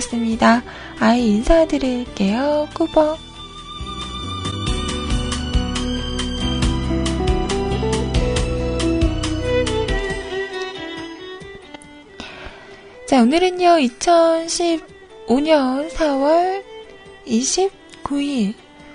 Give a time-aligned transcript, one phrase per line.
[0.00, 0.62] 반갑습니다.
[0.98, 2.68] 아이 인사드릴게요.
[2.74, 3.18] 꾸벅.
[13.06, 16.62] 자, 오늘은요, 2015년 4월
[17.26, 18.54] 29일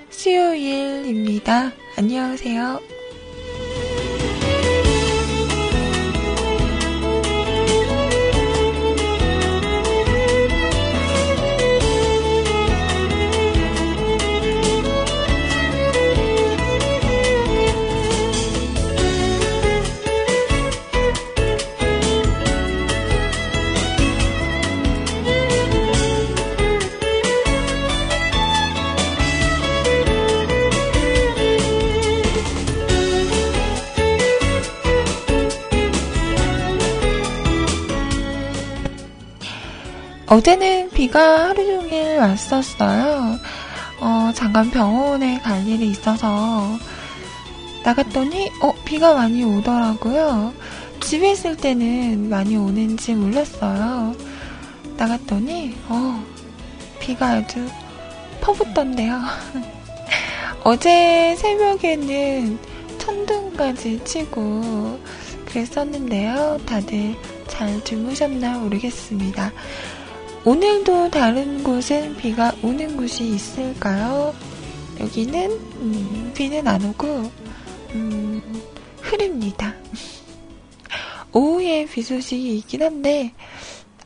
[0.09, 1.71] 수요일입니다.
[1.97, 2.84] 안녕하세요.
[40.35, 43.39] 어제는 비가 하루 종일 왔었어요.
[44.01, 46.77] 어, 잠깐 병원에 갈 일이 있어서
[47.85, 50.53] 나갔더니, 어, 비가 많이 오더라고요.
[50.99, 54.13] 집에 있을 때는 많이 오는지 몰랐어요.
[54.97, 56.21] 나갔더니, 어,
[56.99, 57.65] 비가 아주
[58.41, 59.21] 퍼붓던데요.
[60.65, 62.59] 어제 새벽에는
[62.97, 64.99] 천둥까지 치고
[65.45, 66.59] 그랬었는데요.
[66.65, 67.15] 다들
[67.47, 69.53] 잘 주무셨나 모르겠습니다.
[70.47, 74.31] 오늘도 다른 곳은 비가 오는 곳이 있을까요?
[74.99, 77.31] 여기는 음, 비는 안 오고
[77.95, 78.63] 음,
[79.01, 79.73] 흐립니다.
[81.33, 83.33] 오후에 비 소식이 있긴 한데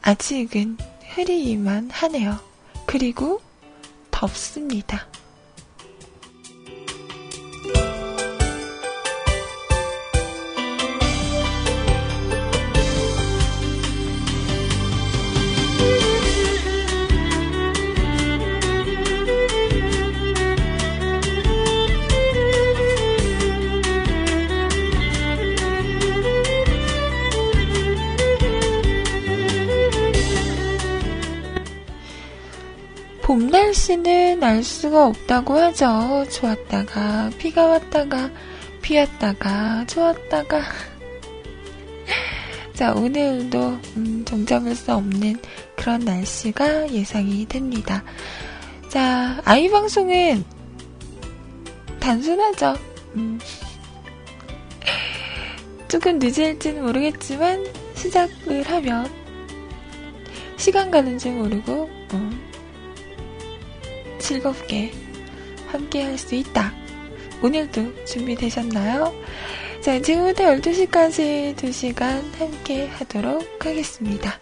[0.01, 0.77] 아직은
[1.09, 2.39] 흐리기만 하네요.
[2.85, 3.41] 그리고
[4.09, 5.07] 덥습니다.
[33.29, 36.25] 봄 날씨는 알 수가 없다고 하죠.
[36.31, 38.31] 좋았다가, 비가 왔다가,
[38.81, 40.63] 비 왔다가, 좋았다가.
[42.73, 45.37] 자, 오늘도, 음, 종잡을 수 없는
[45.75, 48.03] 그런 날씨가 예상이 됩니다.
[48.87, 50.43] 자, 아이 방송은
[51.99, 52.75] 단순하죠.
[53.13, 53.39] 음.
[55.87, 57.63] 조금 늦을지는 모르겠지만,
[57.93, 59.07] 시작을 하면,
[60.57, 62.48] 시간 가는 줄 모르고, 음,
[64.29, 64.91] 즐겁게
[65.69, 66.71] 함께 할 수 있다.
[67.41, 69.11] 오늘도 준비되셨나요?
[69.81, 74.39] 자, 지금부터 12시까지 2시간 함께 하도록 하겠습니다.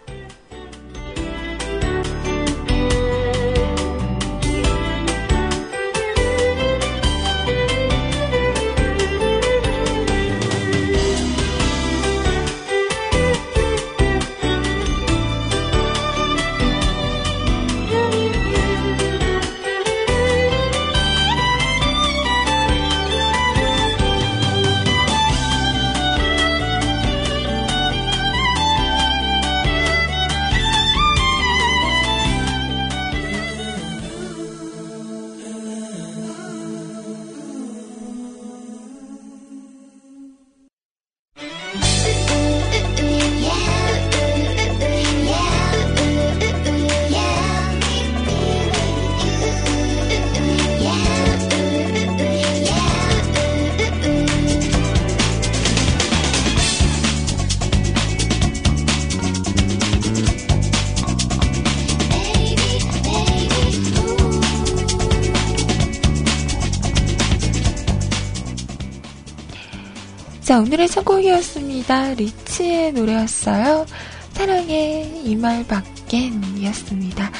[70.58, 72.14] 자, 오늘의 첫 곡이었습니다.
[72.14, 73.86] 리치의 노래였어요.
[74.32, 77.30] 사랑의 이말 밖엔 이었습니다.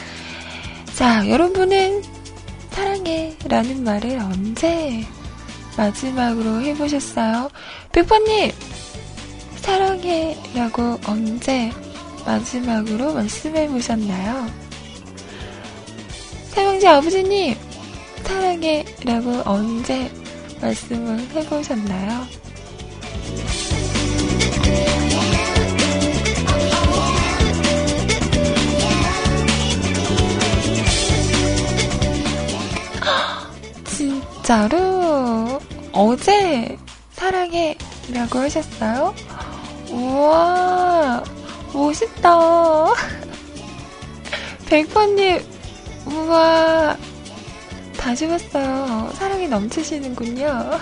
[0.95, 2.01] 자, 여러분은
[2.71, 5.05] 사랑해 라는 말을 언제
[5.77, 7.51] 마지막으로 해보셨어요?
[7.91, 8.53] 백퍼님!
[9.57, 11.73] 사랑해 라고 언제
[12.25, 14.49] 마지막으로 말씀해보셨나요?
[16.51, 17.57] 사명지 아버지님!
[18.23, 20.09] 사랑해 라고 언제
[20.61, 22.48] 말씀을 해보셨나요?
[34.49, 35.61] 진짜로
[35.93, 36.79] 어제
[37.11, 37.77] 사랑해
[38.15, 39.15] 라고 하셨어요?
[39.91, 41.23] 우와
[41.75, 42.95] 멋있다
[44.65, 45.45] 백퍼님,
[46.07, 46.97] 우와,
[47.99, 49.11] 다시 봤어요.
[49.17, 50.81] 사랑이 넘치시는군요.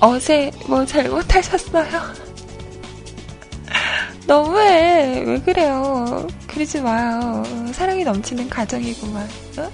[0.00, 2.21] 어제 뭐 잘못하셨어요?
[4.32, 5.24] 너무해.
[5.26, 6.26] 왜 그래요?
[6.46, 7.44] 그러지 마요.
[7.74, 9.28] 사랑이 넘치는 가정이구만.
[9.58, 9.70] 어?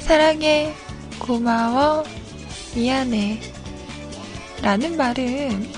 [0.00, 0.72] 사랑해,
[1.18, 2.04] 고마워,
[2.74, 3.53] 미안해.
[4.64, 5.70] 라는 말은,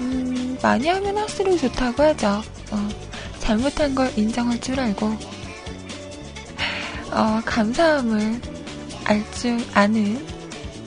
[0.00, 2.42] 음, 많이 하면 할수록 좋다고 하죠.
[2.72, 2.88] 어,
[3.38, 5.06] 잘못한 걸 인정할 줄 알고,
[7.12, 8.40] 어, 감사함을
[9.04, 10.26] 알 줄 아는,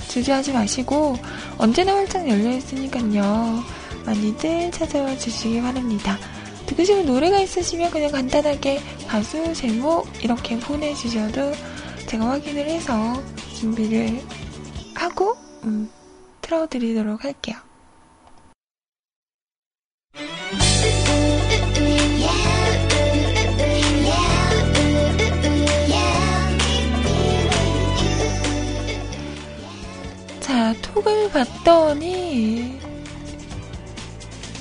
[0.08, 1.18] 주저하지 마시고
[1.58, 3.62] 언제나 활짝 열려있으니까요.
[4.06, 6.18] 많이들 찾아와 주시기 바랍니다.
[6.68, 11.52] 듣고 싶은 노래가 있으시면 그냥 간단하게 가수, 제목 이렇게 보내주셔도
[12.08, 13.22] 제가 확인을 해서
[13.56, 14.22] 준비를
[14.96, 15.90] 하고 음,
[16.40, 17.58] 틀어드리도록 할게요.
[30.60, 32.78] 자, 톡을 봤더니,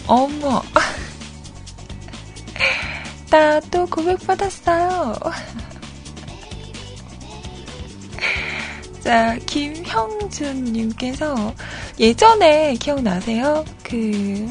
[0.06, 0.62] 어머.
[3.28, 5.16] 나 또 고백받았어요.
[9.02, 11.52] 자, 김형준님께서
[11.98, 13.64] 예전에 기억나세요?
[13.82, 14.48] 그,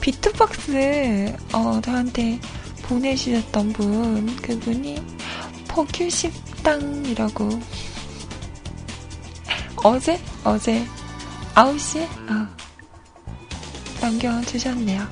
[0.00, 2.38] 비트박스, 어, 저한테
[2.82, 5.02] 보내주셨던 분, 그분이
[5.66, 7.48] 포큐식당이라고
[9.86, 10.18] 어제?
[10.42, 10.84] 어제
[11.54, 12.02] 9시에?
[12.28, 12.48] 어,
[14.00, 15.06] 남겨주셨네요.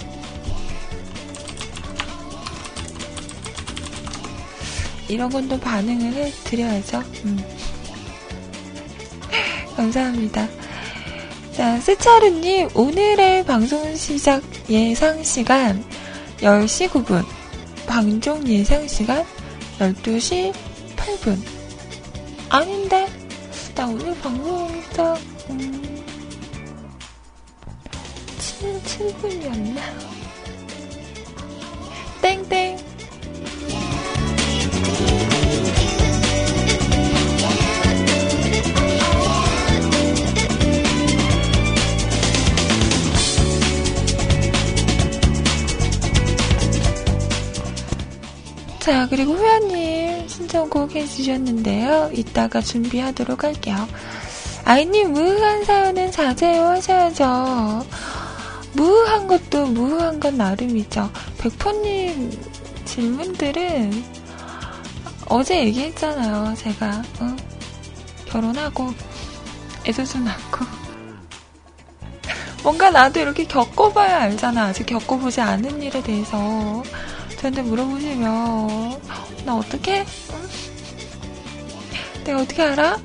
[5.08, 7.04] 이런 건 또 반응을 해드려야죠.
[7.24, 7.38] 음.
[9.76, 10.48] 감사합니다.
[11.52, 15.84] 자, 스차루님, 오늘의 방송 시작 예상 시간
[16.38, 17.24] 10시 9분,
[17.86, 19.24] 방송 예상 시간
[19.78, 20.52] 12시
[20.96, 21.38] 8분.
[22.48, 23.23] 아닌데?
[23.74, 25.16] 나 오늘 방송사,
[25.50, 26.04] 음,
[28.38, 29.80] 7, 7분이었나?
[32.22, 32.78] 땡땡.
[48.78, 49.93] 자, 그리고 후야님
[50.54, 52.10] 신청곡 해주셨는데요.
[52.12, 53.88] 이따가 준비하도록 할게요.
[54.64, 57.84] 아이님, 무흐한 사연은 자제요 하셔야죠.
[58.74, 61.10] 무흐한 것도 무흐한 건 나름이죠.
[61.38, 62.30] 백퍼님,
[62.84, 64.04] 질문들은
[65.26, 66.54] 어제 얘기했잖아요.
[66.54, 67.36] 제가 어?
[68.26, 68.94] 결혼하고
[69.84, 70.64] 애도도 낳고
[72.62, 74.66] 뭔가 나도 이렇게 겪어봐야 알잖아.
[74.66, 76.84] 아직 겪어보지 않은 일에 대해서
[77.44, 79.02] 저한테 물어보시면
[79.44, 80.06] 나 어떻게?
[82.24, 82.98] 내가 어떻게 알아?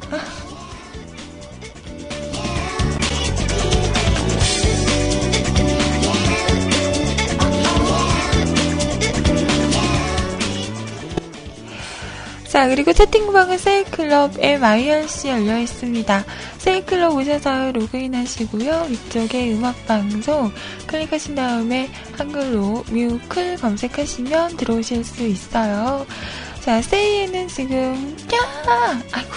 [12.50, 16.26] 자, 그리고 채팅방은 세일클럽 MIRC 열려 있습니다.
[16.58, 18.88] 세일클럽 오셔서 로그인 하시고요.
[18.90, 20.52] 위쪽에 음악방송
[20.88, 26.08] 클릭하신 다음에 한글로 뮤클 검색하시면 들어오실 수 있어요.
[26.62, 29.00] 자, 세이에는 지금, 야!
[29.12, 29.32] 아이고.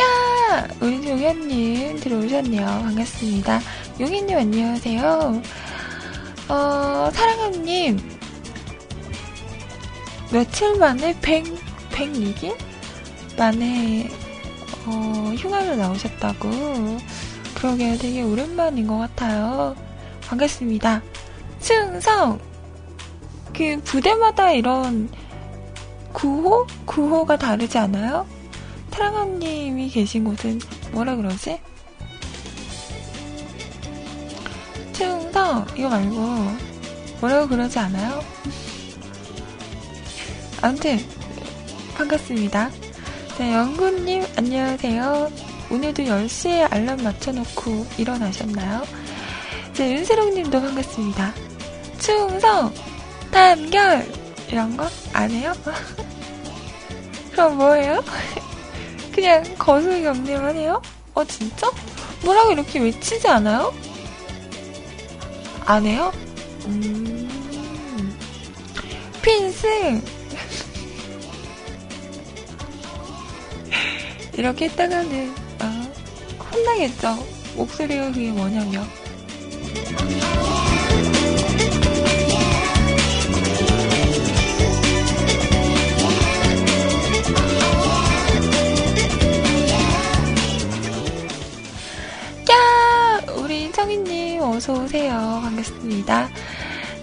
[0.00, 0.68] 야!
[0.80, 2.64] 우리 종현님 들어오셨네요.
[2.64, 3.60] 반갑습니다.
[4.00, 5.42] 용희님 안녕하세요.
[6.48, 8.17] 어, 사랑함님,
[10.30, 11.44] 며칠 만에 100,
[11.90, 12.54] 106일?
[13.38, 14.10] 만에,
[14.84, 16.50] 어, 휴가를 나오셨다고.
[17.54, 19.74] 그러게 되게 오랜만인 것 같아요.
[20.26, 21.02] 반갑습니다.
[21.60, 22.38] 충성!
[23.54, 25.08] 그 부대마다 이런
[26.12, 26.66] 구호?
[26.84, 28.26] 구호가 다르지 않아요?
[28.90, 30.60] 사랑함님이 계신 곳은
[30.92, 31.58] 뭐라 그러지?
[34.92, 35.66] 충성!
[35.74, 36.16] 이거 말고
[37.20, 38.20] 뭐라고 그러지 않아요?
[40.60, 40.98] 아무튼
[41.96, 42.70] 반갑습니다.
[43.36, 45.30] 자, 영구님 안녕하세요.
[45.70, 48.82] 오늘도 10시에 알람 맞춰놓고 일어나셨나요?
[49.72, 51.34] 자, 윤세롱님도 반갑습니다.
[51.98, 52.72] 충성,
[53.30, 54.06] 단결
[54.48, 55.52] 이런 거 안 해요?
[57.32, 58.02] 그럼 뭐예요?
[59.14, 60.80] 그냥 거수 경례만 해요?
[61.14, 61.70] 어 진짜?
[62.24, 63.72] 뭐라고 이렇게 외치지 않아요?
[65.66, 66.12] 안 해요?
[66.66, 67.28] 음...
[69.22, 70.02] 필승
[74.38, 75.92] 이렇게 했다가는 어,
[76.52, 77.16] 혼나겠죠.
[77.56, 78.86] 목소리가 그게 뭐냐면
[92.48, 95.40] 야 우리 청이님 어서 오세요.
[95.42, 96.28] 반갑습니다.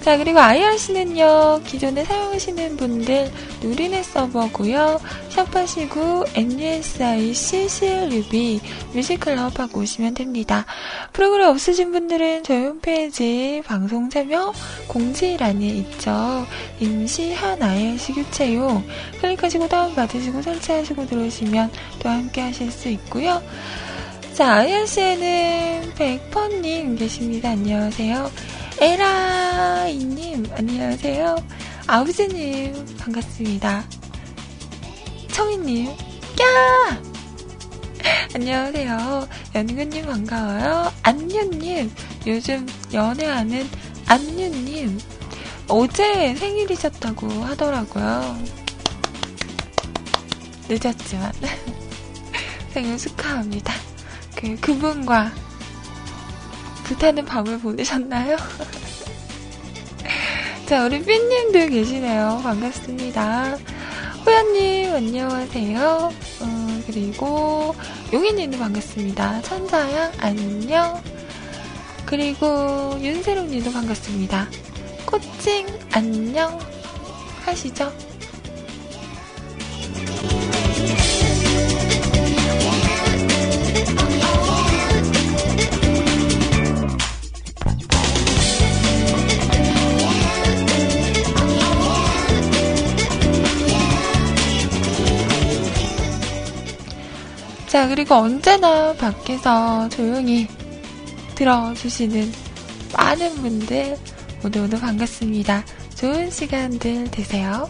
[0.06, 3.32] 자, 그리고 IRC는요, 기존에 사용하시는 분들
[3.64, 8.62] 누리넷 서버고요 샵하시고 NUSI CCLUB
[8.94, 10.68] 뮤직클럽 하고 오시면 됩니다.
[11.12, 14.54] 프로그램 없으신 분들은 저희 홈페이지 방송 참여
[14.88, 16.46] 공지란에 있죠.
[16.80, 18.86] 임시한 IRC 교체용
[19.22, 23.42] 클릭하시고 다운받으시고 설치하시고 들어오시면 또 함께 하실 수 있고요.
[24.36, 27.50] 자, IRC에는 백퍼님 계십니다.
[27.50, 28.55] 안녕하세요.
[28.78, 31.36] 에라이님, 안녕하세요.
[31.88, 33.86] 아우즈님, 반갑습니다.
[35.32, 37.02] 청이님, 야!
[38.36, 39.30] 안녕하세요.
[39.56, 40.92] 연근님 반가워요.
[41.04, 41.90] 안유님,
[42.28, 43.66] 요즘 연애하는
[44.08, 45.00] 안유님,
[45.70, 48.38] 어제 생일이셨다고 하더라고요.
[50.68, 51.32] 늦었지만,
[52.74, 53.74] 생일 축하합니다.
[54.36, 55.45] 그, 그분과
[56.86, 58.38] 불타는 밤을 보내셨나요?
[60.68, 62.42] 자, 우리 삐님들 계시네요.
[62.44, 63.58] 반갑습니다.
[64.26, 66.12] 호연님, 안녕하세요.
[66.42, 67.76] 어, 그리고,
[68.14, 69.42] 용희님도 반갑습니다.
[69.42, 71.02] 천사양, 안녕.
[72.06, 74.48] 그리고, 윤세롱님도 반갑습니다.
[75.06, 76.60] 코칭, 안녕.
[77.46, 77.92] 하시죠?
[97.76, 100.48] 자, 그리고 언제나 밖에서 조용히
[101.36, 102.32] 들어주시는
[102.96, 103.98] 많은 분들
[104.42, 105.66] 모두 모두 반갑습니다.
[105.98, 107.70] 좋은 시간들 되세요.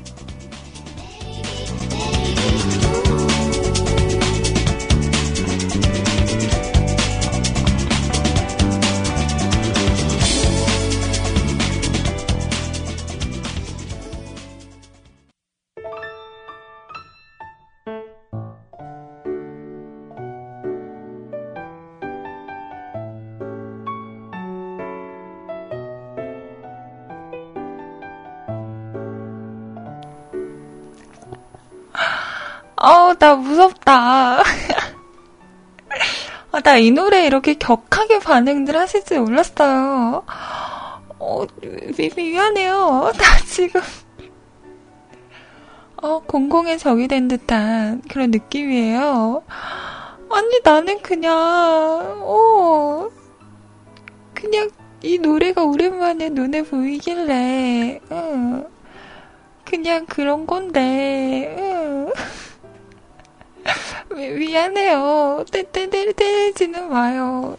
[33.17, 34.41] 나 무섭다.
[36.51, 40.23] 아, 나 이 노래 이렇게 격하게 반응들 하실 줄 몰랐어요.
[41.19, 41.45] 어,
[41.97, 43.11] 미, 미안해요.
[43.17, 43.81] 나 지금
[45.97, 49.43] 어, 공공의 적이 된 듯한 그런 느낌이에요.
[50.29, 51.33] 아니, 나는 그냥,
[52.21, 53.09] 어,
[54.33, 54.69] 그냥
[55.01, 58.65] 이 노래가 오랜만에 눈에 보이길래, 응.
[59.63, 62.11] 그냥 그런 건데, 응.
[64.15, 65.43] 미 안해요.
[65.51, 67.57] 때 때 때때지는 마요.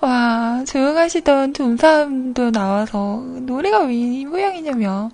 [0.00, 5.10] 와, 조용하시던 존사도 나와서 노래가 왜 이 모양이냐며.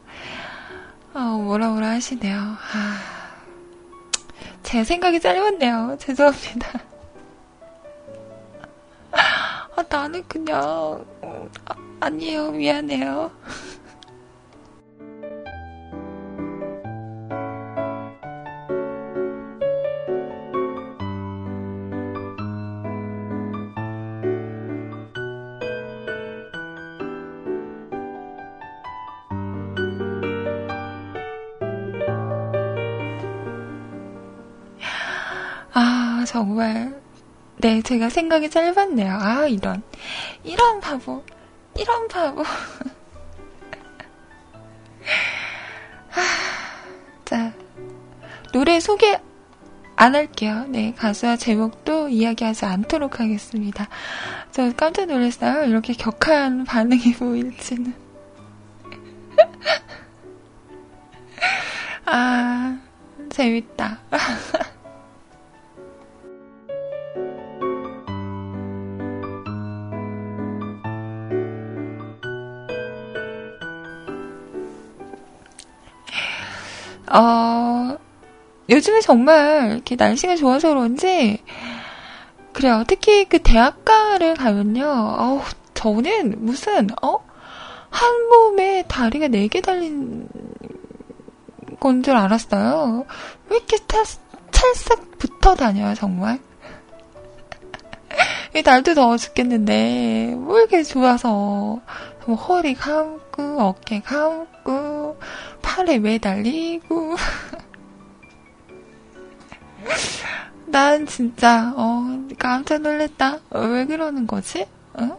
[1.14, 2.38] 아, 뭐라 뭐라 하시네요.
[2.38, 2.98] 아,
[4.62, 5.96] 제 생각이 짧았네요.
[6.00, 6.80] 죄송합니다.
[9.12, 11.04] 아, 나는 그냥,
[11.66, 12.50] 아, 아니에요.
[12.52, 13.30] 미안해요.
[36.32, 36.98] 정말.
[37.58, 39.18] 네, 제가 생각이 짧았네요.
[39.20, 39.82] 아, 이런.
[40.42, 41.22] 이런 바보.
[41.78, 42.42] 이런 바보.
[47.26, 47.52] 자,
[48.50, 49.20] 노래 소개
[49.94, 50.64] 안 할게요.
[50.68, 53.88] 네, 가수와 제목도 이야기하지 않도록 하겠습니다.
[54.52, 55.64] 저 깜짝 놀랐어요.
[55.64, 57.92] 이렇게 격한 반응이 보일지는.
[62.06, 62.78] 아,
[63.28, 63.98] 재밌다.
[77.10, 77.96] 어,
[78.68, 81.42] 요즘에 정말 이렇게 날씨가 좋아서 그런지,
[82.52, 82.84] 그래요.
[82.86, 84.84] 특히 그 대학가를 가면요.
[85.18, 85.40] 어우,
[85.74, 87.18] 저는 무슨, 어?
[87.90, 90.28] 한 몸에 다리가 네 개 달린
[91.80, 93.04] 건 줄 알았어요.
[93.50, 93.98] 왜 이렇게 타,
[94.50, 96.38] 찰싹 붙어 다녀요, 정말?
[98.56, 101.80] 이 날도 더워 죽겠는데, 뭐 이렇게 좋아서,
[102.26, 105.18] 뭐 허리 감고, 어깨 감고,
[105.72, 107.16] 팔에 매달리고.
[110.66, 112.04] 난 진짜, 어,
[112.38, 113.38] 깜짝 놀랬다.
[113.50, 114.66] 어, 왜 그러는 거지?
[114.92, 115.18] 어?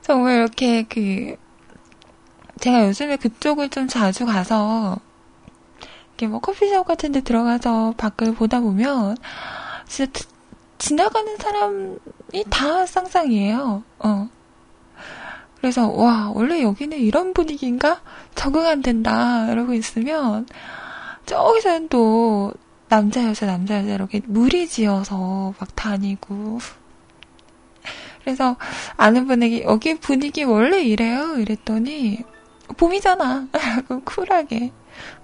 [0.00, 1.36] 정말 이렇게 그,
[2.60, 4.98] 제가 요즘에 그쪽을 좀 자주 가서,
[6.08, 9.16] 이렇게 뭐 커피숍 같은 데 들어가서 밖을 보다 보면,
[9.86, 10.24] 진짜
[10.78, 13.84] 지나가는 사람이 다 쌍쌍이에요.
[14.00, 14.28] 어.
[15.62, 18.00] 그래서 와 원래 여기는 이런 분위기인가?
[18.34, 19.48] 적응 안 된다.
[19.48, 20.44] 이러고 있으면
[21.24, 22.52] 저기서는 또
[22.88, 26.58] 남자 여자 남자 여자 이렇게 무리지어서 막 다니고.
[28.24, 28.56] 그래서
[28.96, 31.36] 아는 분에게 여기 분위기 원래 이래요?
[31.38, 32.24] 이랬더니
[32.76, 33.46] 봄이잖아.
[33.52, 34.72] 라고 쿨하게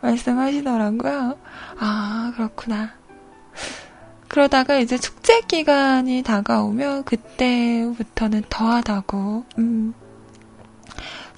[0.03, 1.37] 말씀하시더라고요.
[1.81, 2.93] 아 그렇구나.
[4.29, 9.45] 그러다가 이제 축제 기간이 다가오면 그때부터는 더하다고.
[9.59, 9.95] 음.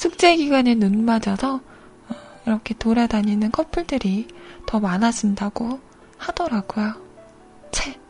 [0.00, 2.14] 숙제 기간에 눈 맞아서 어,
[2.46, 4.28] 이렇게 돌아다니는 커플들이
[4.64, 5.78] 더 많아진다고
[6.16, 6.94] 하더라고요.
[7.70, 8.00] 채.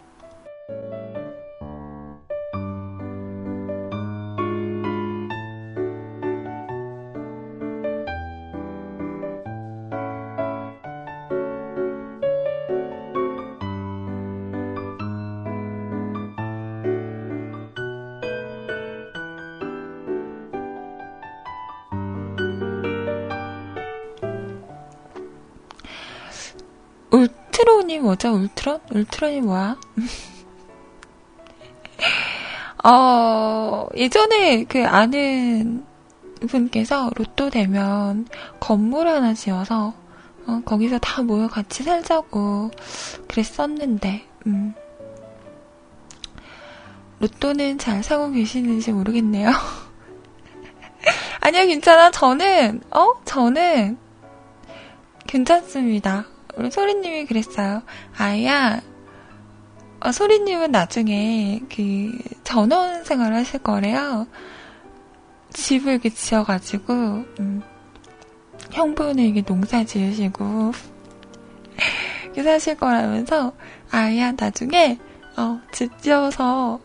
[27.60, 28.32] 울트론이 뭐죠?
[28.32, 28.80] 울트론?
[28.90, 29.76] 울트론이 뭐야?
[32.84, 35.84] 어, 예전에 그 아는
[36.48, 38.26] 분께서 로또 되면
[38.58, 39.92] 건물 하나 지어서
[40.46, 42.70] 어, 거기서 다 모여 같이 살자고
[43.28, 44.72] 그랬었는데, 음.
[47.18, 49.50] 로또는 잘 사고 계시는지 모르겠네요.
[51.40, 52.10] 아니요, 괜찮아.
[52.10, 53.12] 저는, 어?
[53.26, 53.98] 저는
[55.26, 56.24] 괜찮습니다.
[56.60, 57.80] 우리 소리님이 그랬어요.
[58.18, 58.82] 아야,
[60.00, 62.12] 어, 소리님은 나중에 그
[62.44, 64.26] 전원 생활을 하실 거래요.
[65.54, 67.62] 집을 이렇게 지어가지고, 음,
[68.72, 70.72] 형부는 이게 농사 지으시고,
[72.24, 73.54] 이렇게 사실 거라면서,
[73.90, 74.98] 아야, 나중에,
[75.38, 76.78] 어, 집 지어서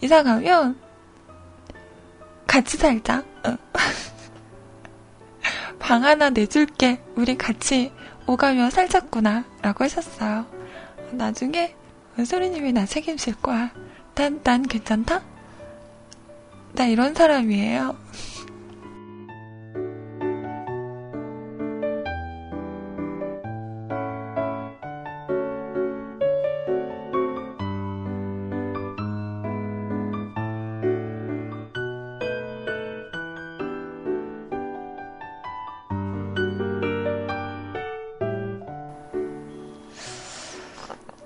[0.00, 0.78] 이사 가면,
[2.46, 3.22] 같이 살자.
[3.44, 3.54] 어.
[5.78, 7.02] 방 하나 내줄게.
[7.16, 7.92] 우리 같이
[8.30, 9.44] 오가며 살쪘구나.
[9.60, 10.46] 라고 하셨어요.
[11.10, 11.74] 나중에
[12.24, 13.72] 소리님이 나 책임질 거야.
[14.14, 15.20] 난, 난 괜찮다?
[16.74, 17.96] 나 이런 사람이에요.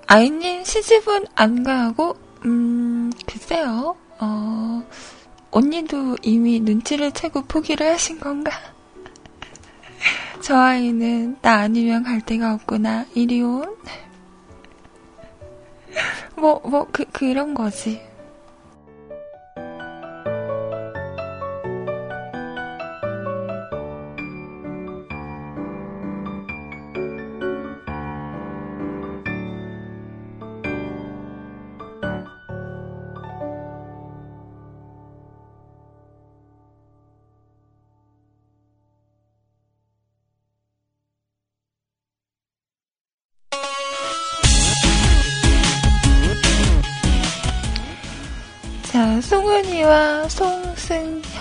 [0.07, 4.87] 아이님 시집은 안 가고, 음, 글쎄요, 어,
[5.51, 8.53] 언니도 이미 눈치를 채고 포기를 하신 건가?
[10.43, 13.07] 저 아이는 나 아니면 갈 데가 없구나.
[13.14, 13.77] 이리 온.
[16.37, 18.01] 뭐, 뭐, 그, 그런 거지.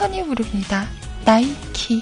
[0.04, 0.86] 송승현이 부릅니다.
[1.24, 2.02] 나이키.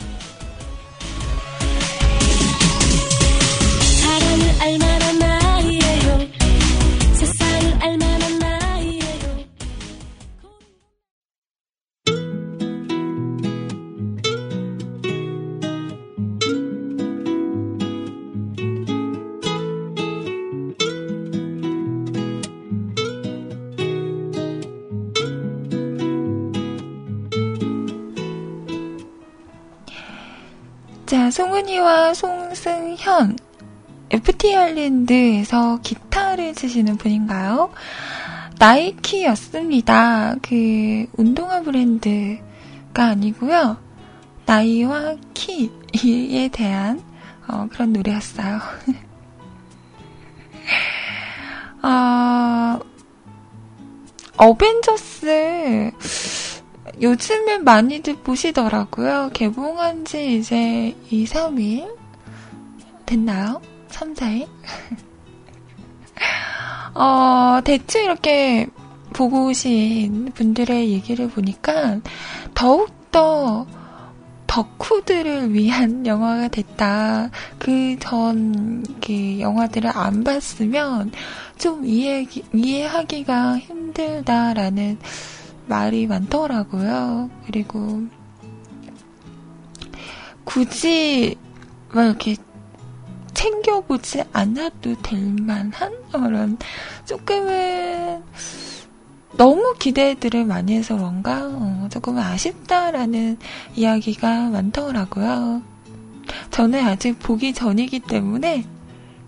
[31.71, 33.37] 송은이와 송승현.
[34.09, 37.71] FT 아일랜드에서 기타를 치시는 분인가요?
[38.59, 40.35] 나이키였습니다.
[40.41, 43.77] 그, 운동화 브랜드가 아니고요.
[44.45, 47.01] 나이와 키에 대한
[47.47, 48.59] 어, 그런 노래였어요.
[51.83, 52.79] 어,
[54.35, 55.91] 어벤져스
[56.99, 59.29] 요즘에 많이들 보시더라고요.
[59.33, 61.95] 개봉한 지 이제 2, 3일
[63.05, 63.61] 됐나요?
[63.89, 64.47] 3, 4일?
[66.95, 68.67] 어, 대충 이렇게
[69.13, 71.99] 보고 오신 분들의 얘기를 보니까
[72.53, 73.65] 더욱더
[74.47, 77.29] 덕후들을 위한 영화가 됐다.
[77.57, 81.11] 그 전, 그 영화들을 안 봤으면
[81.57, 84.99] 좀 이해, 이해하기가 힘들다라는
[85.67, 87.29] 말이 많더라고요.
[87.45, 88.03] 그리고
[90.43, 91.37] 굳이
[91.93, 92.35] 막 이렇게
[93.33, 96.57] 챙겨보지 않아도 될 만한 그런
[97.05, 98.23] 조금은
[99.37, 103.37] 너무 기대들을 많이 해서 그런가 어, 조금 아쉽다라는
[103.75, 105.61] 이야기가 많더라고요.
[106.51, 108.65] 저는 아직 보기 전이기 때문에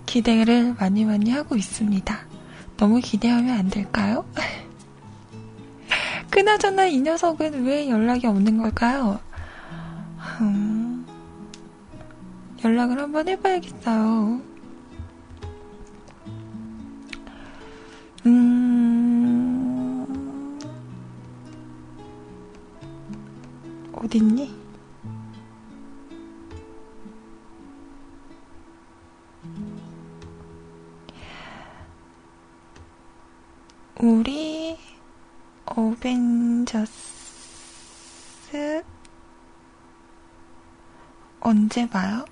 [0.06, 2.19] 기대를 많이 많이 하고 있습니다.
[2.78, 4.26] 너무 기대하면 안 될까요?
[6.34, 9.19] 그나저나 이 녀석은 왜 연락이 없는 걸까요?
[10.41, 11.06] 음,
[12.65, 14.41] 연락을 한번 해봐야겠어요.
[18.26, 20.08] 음,
[23.93, 24.62] 어딨니?
[41.84, 42.26] 언제 봐요?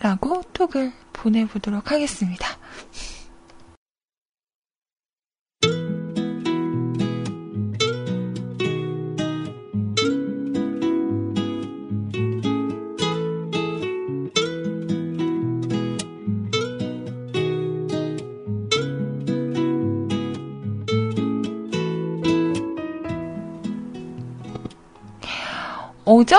[0.00, 2.46] 라고 톡을 보내보도록 하겠습니다.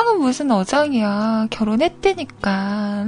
[0.04, 1.48] 어장은 무슨 어장이야.
[1.50, 3.06] 결혼했대니까.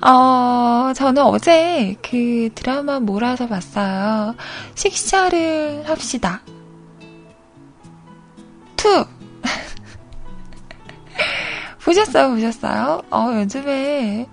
[0.04, 4.34] 어, 저는 어제 그 드라마 몰아서 봤어요.
[4.74, 6.42] 식샤를 합시다.
[8.76, 9.06] Two!
[11.82, 13.02] 보셨어요, 보셨어요?
[13.10, 14.28] 어, 요즘에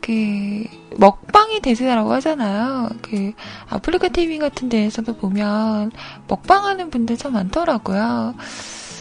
[0.00, 0.64] 그
[0.96, 2.88] 먹방이 대세라고 하잖아요.
[3.02, 3.32] 그
[3.68, 5.92] 아프리카 TV 같은 데에서도 보면
[6.28, 8.34] 먹방하는 분들 참 많더라고요.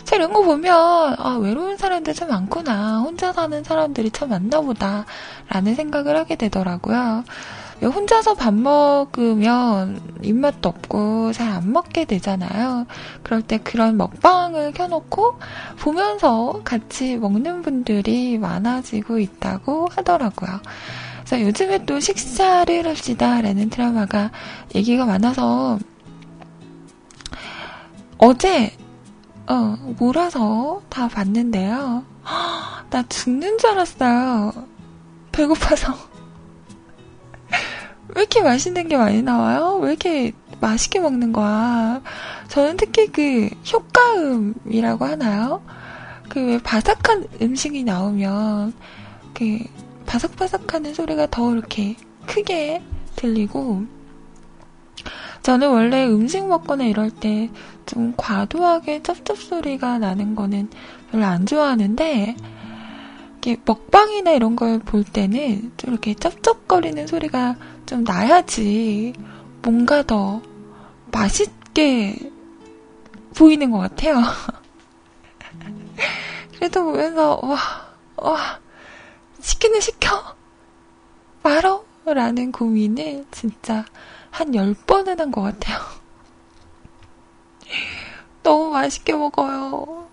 [0.04, 3.00] 자, 이런 거 보면 아, 외로운 사람들 참 많구나.
[3.00, 5.06] 혼자 사는 사람들이 참 많나 보다.
[5.50, 7.23] 라는 생각을 하게 되더라고요.
[7.82, 12.86] 혼자서 밥 먹으면 입맛도 없고 잘 안 먹게 되잖아요.
[13.23, 15.39] 그럴 때 그런 먹방을 켜놓고
[15.80, 20.60] 보면서 같이 먹는 분들이 많아지고 있다고 하더라고요.
[21.28, 24.32] 그래서 요즘에 또 식사를 합시다 라는 드라마가
[24.74, 25.78] 얘기가 많아서
[28.18, 28.72] 어제
[29.46, 32.06] 어, 몰아서 다 봤는데요.
[32.90, 34.54] 나 죽는 줄 알았어요.
[35.34, 35.94] 배고파서.
[38.16, 39.80] 왜 이렇게 맛있는 게 많이 나와요?
[39.82, 42.02] 왜 이렇게 맛있게 먹는 거야?
[42.48, 45.62] 저는 특히 그 효과음이라고 하나요?
[46.30, 48.74] 그 바삭한 음식이 나오면
[49.34, 49.60] 그
[50.08, 52.82] 바삭바삭하는 소리가 더 이렇게 크게
[53.15, 53.84] 들리고
[55.43, 57.52] 저는 원래 음식 먹거나 이럴 때
[57.88, 60.70] 좀 과도하게 쩝쩝 소리가 나는 거는
[61.10, 62.36] 별로 안 좋아하는데
[63.32, 69.13] 이렇게 먹방이나 이런 걸 볼 때는 좀 이렇게 쩝쩝거리는 소리가 좀 나야지
[69.63, 70.41] 뭔가 더
[71.12, 72.15] 맛있게
[73.36, 74.22] 보이는 것 같아요.
[76.60, 77.58] 그래도 보면서 와,
[78.17, 78.60] 와,
[79.39, 80.36] 시키는 시켜
[81.43, 83.86] 말어 라는 고민을 진짜
[84.32, 85.80] 한 10번은 한 것 같아요.
[88.43, 90.08] 너무 맛있게 먹어요.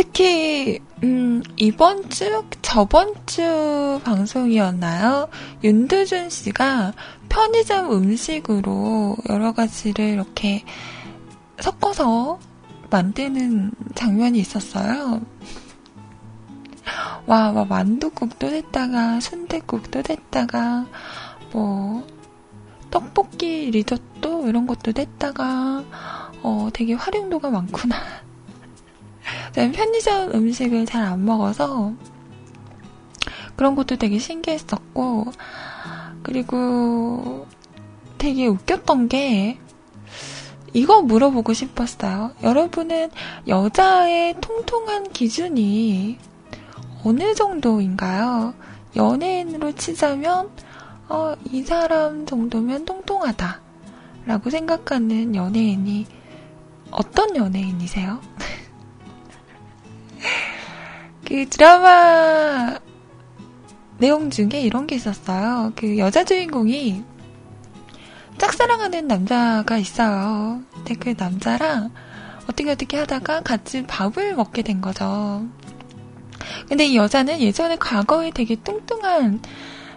[0.00, 5.28] 특히 음, 이번 주 저번 주 방송이었나요?
[5.62, 6.94] 윤두준 씨가
[7.28, 10.64] 편의점 음식으로 여러 가지를 이렇게
[11.58, 12.38] 섞어서
[12.88, 15.20] 만드는 장면이 있었어요.
[17.26, 20.86] 와, 와 만두국도 됐다가 순대국도 됐다가
[21.52, 22.06] 뭐
[22.90, 25.84] 떡볶이 리조또 이런 것도 됐다가
[26.42, 28.29] 어 되게 활용도가 많구나.
[29.54, 31.92] 편의점 음식을 잘 안 먹어서
[33.56, 35.26] 그런 것도 되게 신기했었고,
[36.22, 37.46] 그리고
[38.18, 39.58] 되게 웃겼던 게,
[40.72, 42.32] 이거 물어보고 싶었어요.
[42.42, 43.10] 여러분은
[43.48, 46.18] 여자의 통통한 기준이
[47.04, 48.54] 어느 정도인가요?
[48.96, 50.50] 연예인으로 치자면,
[51.08, 53.60] 어, 이 사람 정도면 통통하다.
[54.26, 56.06] 라고 생각하는 연예인이
[56.90, 58.20] 어떤 연예인이세요?
[61.30, 62.76] 그 드라마
[63.98, 65.72] 내용 중에 이런 게 있었어요.
[65.76, 67.04] 그 여자 주인공이
[68.36, 70.60] 짝사랑하는 남자가 있어요.
[70.74, 71.92] 근데 그 남자랑
[72.48, 75.46] 어떻게 어떻게 하다가 같이 밥을 먹게 된 거죠.
[76.68, 79.40] 근데 이 여자는 예전에 과거에 되게 뚱뚱한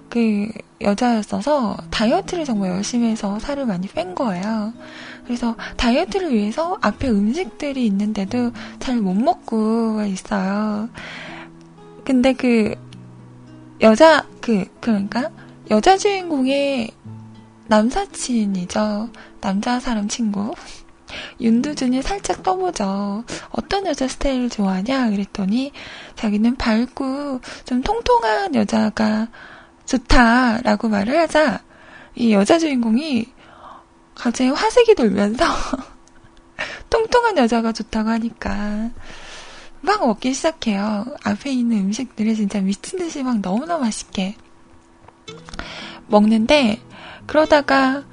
[0.10, 0.48] 그
[0.82, 4.72] 여자였어서 다이어트를 정말 열심히 해서 살을 많이 뺀 거예요.
[5.25, 10.89] 그래서 다이어트를 위해서 앞에 음식들이 있는데도 잘 못 먹고 있어요.
[12.05, 12.75] 근데 그
[13.81, 15.29] 여자 그 그러니까
[15.71, 16.91] 여자 주인공의
[17.67, 19.09] 남사친이죠.
[19.41, 20.53] 남자 사람 친구.
[21.39, 23.23] 윤두준이 살짝 떠보죠.
[23.51, 25.09] 어떤 여자 스타일 좋아하냐?
[25.09, 25.71] 그랬더니
[26.15, 29.27] 자기는 밝고 좀 통통한 여자가
[29.86, 31.62] 좋다라고 말을 하자
[32.15, 33.33] 이 여자 주인공이
[34.15, 35.45] 갑자기 화색이 돌면서
[36.89, 38.91] 통통한 여자가 좋다고 하니까
[39.82, 41.06] 막 먹기 시작해요.
[41.23, 44.36] 앞에 있는 음식들을 진짜 미친 듯이 막 너무나 맛있게
[46.08, 46.80] 먹는데
[47.26, 48.04] 그러다가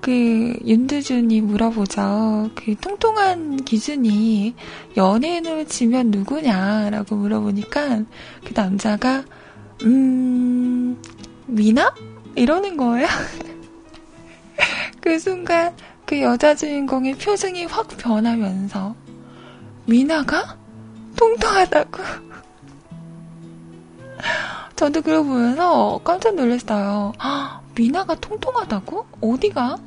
[0.00, 2.50] 그 윤두준이 물어보죠.
[2.54, 4.54] 그 통통한 기준이
[4.96, 8.04] 연예인으로 치면 누구냐라고 물어보니까
[8.44, 9.24] 그 남자가
[9.82, 11.02] 음
[11.46, 11.92] 미나
[12.36, 13.08] 이러는 거예요.
[15.00, 18.94] 그 순간 그 여자 주인공의 표정이 확 변하면서
[19.86, 20.56] 미나가
[21.16, 22.02] 통통하다고.
[24.76, 27.12] 저도 그걸 보면서 깜짝 놀랐어요.
[27.74, 29.06] 미나가 통통하다고?
[29.20, 29.78] 어디가?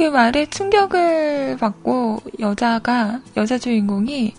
[0.00, 4.32] 그 말에 충격을 받고 여자가, 여자 주인공이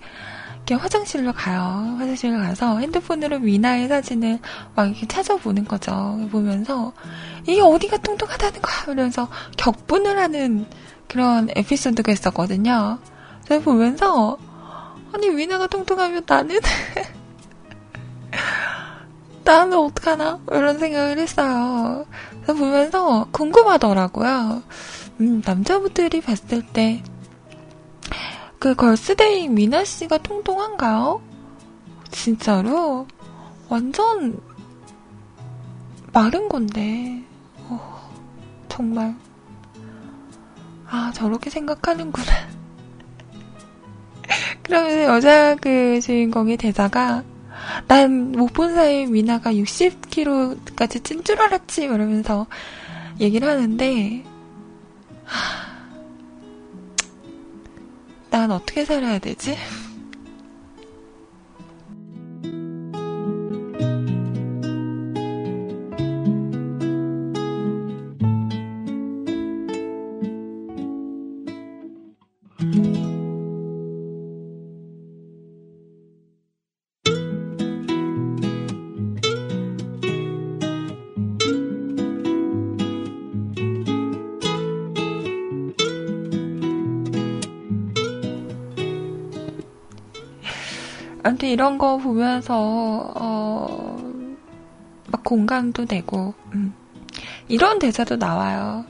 [0.56, 1.97] 이렇게 화장실로 가요.
[2.00, 4.39] 화장실로 가서 핸드폰으로 미나의 사진을
[4.74, 6.19] 막 이렇게 찾아보는 거죠.
[6.32, 6.93] 보면서
[7.45, 8.76] 이게 어디가 뚱뚱하다는 거야.
[8.88, 10.65] 이러면서 격분을 하는
[11.08, 12.97] 그런 에피소드가 있었거든요.
[13.47, 14.39] 제가 보면서
[15.13, 16.60] 아니 미나가 통통하면 나는
[19.45, 22.08] 나는 어떡하나 이런 생각을 했어요.
[22.41, 24.63] 그래서 보면서 궁금하더라고요.
[25.21, 27.03] 음, 남자분들이 봤을 때,
[28.60, 31.21] 그 걸스데이 미나 씨가 통통한가요?
[32.12, 33.07] 진짜로?
[33.69, 34.39] 완전
[36.12, 37.23] 마른 건데.
[38.67, 39.15] 정말.
[40.88, 42.25] 아, 저렇게 생각하는구나.
[44.63, 47.23] 그러면 여자 그 주인공의 대사가
[47.88, 52.47] 난 못 본 사이에 미나가 60kg까지 찐 줄 알았지 이러면서
[53.19, 54.31] 얘기를 하는데 하...
[58.30, 59.58] 난 어떻게 살아야 되지?
[91.32, 93.98] 아무튼 이런 거 보면서 어,
[95.08, 96.74] 막 공감도 되고 음.
[97.48, 98.84] 이런 대사도 나와요.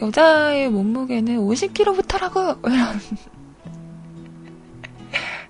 [0.00, 3.00] 여자의 몸무게는 50kg부터라고 이런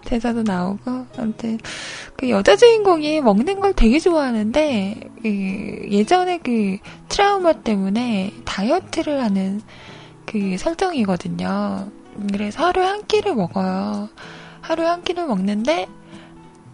[0.04, 1.58] 대사도 나오고 아무튼
[2.16, 6.76] 그 여자 주인공이 먹는 걸 되게 좋아하는데 그 예전에 그
[7.08, 9.62] 트라우마 때문에 다이어트를 하는
[10.26, 11.90] 그 설정이거든요.
[12.30, 14.10] 그래서 하루에 한 끼를 먹어요.
[14.60, 15.88] 하루에 한 끼를 먹는데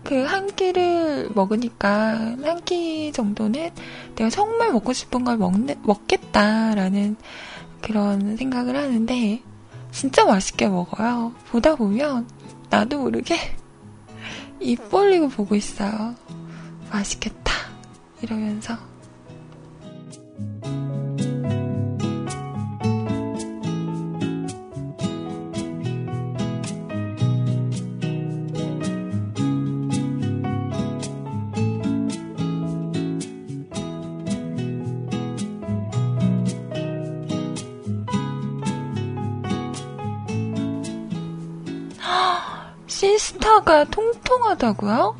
[0.06, 3.70] 그 한 끼를 먹으니까 한 끼 정도는
[4.14, 7.16] 내가 정말 먹고 싶은 걸 먹는, 먹겠다라는
[7.82, 9.42] 그런 생각을 하는데
[9.92, 11.32] 진짜 맛있게 먹어요.
[11.48, 12.28] 보다 보면
[12.70, 13.36] 나도 모르게
[14.60, 16.14] 입 벌리고 보고 있어요.
[16.90, 17.52] 맛있겠다.
[18.22, 18.76] 이러면서.
[43.26, 45.16] 스타가 통통하다고요?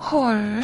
[0.00, 0.60] 헐.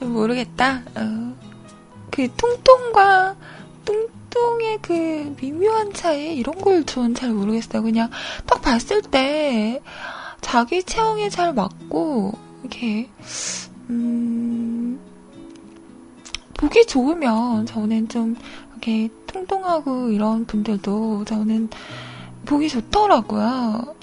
[0.00, 0.82] 모르겠다.
[0.96, 1.36] 어.
[2.10, 3.36] 그 통통과
[3.84, 7.80] 뚱뚱의 그 미묘한 차이 이런 걸 저는 잘 모르겠어요.
[7.80, 8.10] 그냥
[8.44, 9.80] 딱 봤을 때
[10.40, 13.08] 자기 체형에 잘 맞고 이렇게
[13.88, 14.98] 음
[16.54, 18.34] 보기 좋으면 저는 좀
[18.72, 21.70] 이렇게 통통하고 이런 분들도 저는
[22.46, 23.94] 보기 좋더라고요.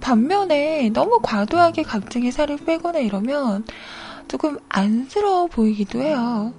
[0.00, 3.64] 반면에 너무 과도하게 갑자기 살을 빼거나 이러면
[4.28, 6.52] 조금 안쓰러워 보이기도 해요.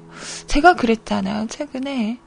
[0.48, 2.20] 제가 그랬잖아요, 최근에.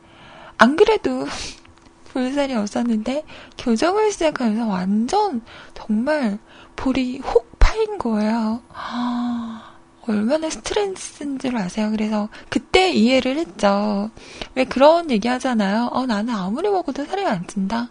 [0.59, 1.27] 안 그래도
[2.13, 3.25] 볼살이 없었는데
[3.59, 5.43] 교정을 시작하면서 완전
[5.75, 6.39] 정말
[6.77, 8.63] 볼이 혹 파인 거예요.
[8.73, 9.68] 아,
[10.13, 11.91] 얼마나 스트레스인 줄 아세요?
[11.91, 14.11] 그래서 그때 이해를 했죠.
[14.55, 15.91] 왜 그런 얘기 하잖아요.
[15.93, 17.91] 어, 나는 아무리 먹어도 살이 안 찐다.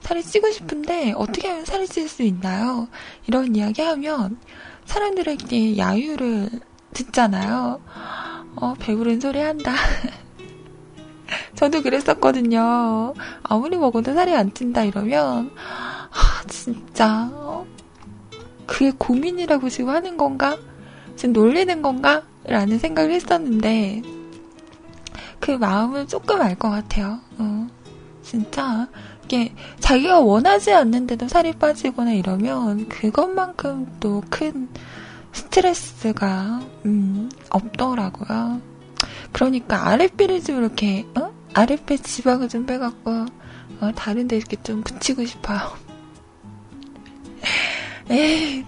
[0.00, 2.88] 살이 찌고 싶은데 어떻게 하면 살이 찔 수 있나요?
[3.26, 4.38] 이런 이야기 하면
[4.84, 6.50] 사람들에게 야유를
[6.94, 7.80] 듣잖아요.
[8.56, 9.74] 어, 배부른 소리 한다.
[11.56, 13.14] 저도 그랬었거든요.
[13.42, 17.66] 아무리 먹어도 살이 안 찐다 이러면, 아, 진짜, 어?
[18.66, 20.56] 그게 고민이라고 지금 하는 건가?
[21.16, 22.22] 지금 놀리는 건가?
[22.44, 24.02] 라는 생각을 했었는데,
[25.40, 27.18] 그 마음을 조금 알 것 같아요.
[27.38, 27.66] 어,
[28.22, 28.88] 진짜,
[29.24, 34.68] 이게 자기가 원하지 않는데도 살이 빠지거나 이러면 그것만큼 또 큰
[35.32, 38.60] 스트레스가, 음, 없더라고요.
[39.32, 41.32] 그러니까 아랫배를 좀 이렇게, 어?
[41.54, 43.10] 아랫배 지방을 좀 빼갖고,
[43.80, 45.58] 어, 다른데 이렇게 좀 붙이고 싶어요.
[48.10, 48.64] 에이.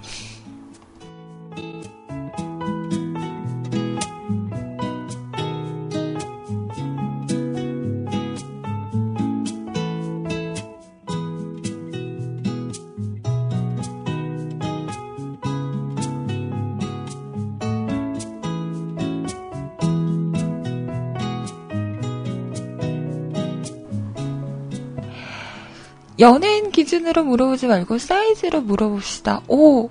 [26.21, 29.43] 연예인 기준으로 물어보지 말고 사이즈로 물어봅시다.
[29.47, 29.89] 오,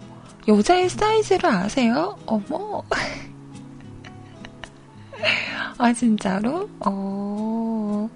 [0.47, 2.17] 여자의 사이즈를 아세요?
[2.25, 2.83] 어머.
[5.77, 6.69] 아, 진짜로?
[6.85, 8.09] 어.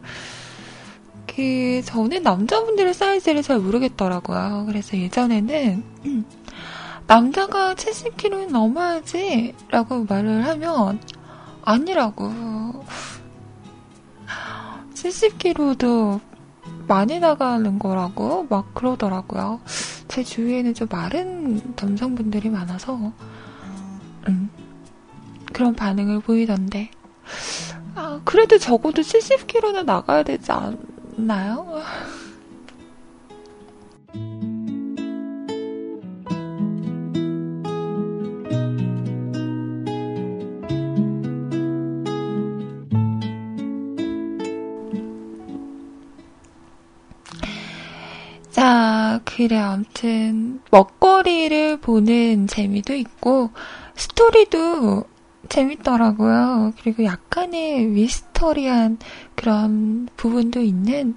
[1.28, 4.66] 그, 저는 남자분들의 사이즈를 잘 모르겠더라고요.
[4.68, 5.84] 그래서 예전에는,
[7.08, 11.00] 남자가 70kg 넘어야지, 라고 말을 하면,
[11.64, 12.30] 아니라고.
[14.94, 16.20] 70kg도
[16.92, 19.62] 많이 나가는 거라고 막 그러더라고요.
[20.10, 23.14] 제 주위에는 좀 마른 남성분들이 많아서
[24.28, 24.50] 음,
[25.54, 26.92] 그런 반응을 보이던데
[27.96, 31.82] 아, 그래도 적어도 70km는 나가야 되지 않나요?
[49.42, 53.50] 그래, 아무튼, 먹거리를 보는 재미도 있고,
[53.96, 55.06] 스토리도
[55.50, 56.74] 재밌더라고요.
[56.80, 59.00] 그리고 약간의 미스터리한
[59.34, 61.16] 그런 부분도 있는,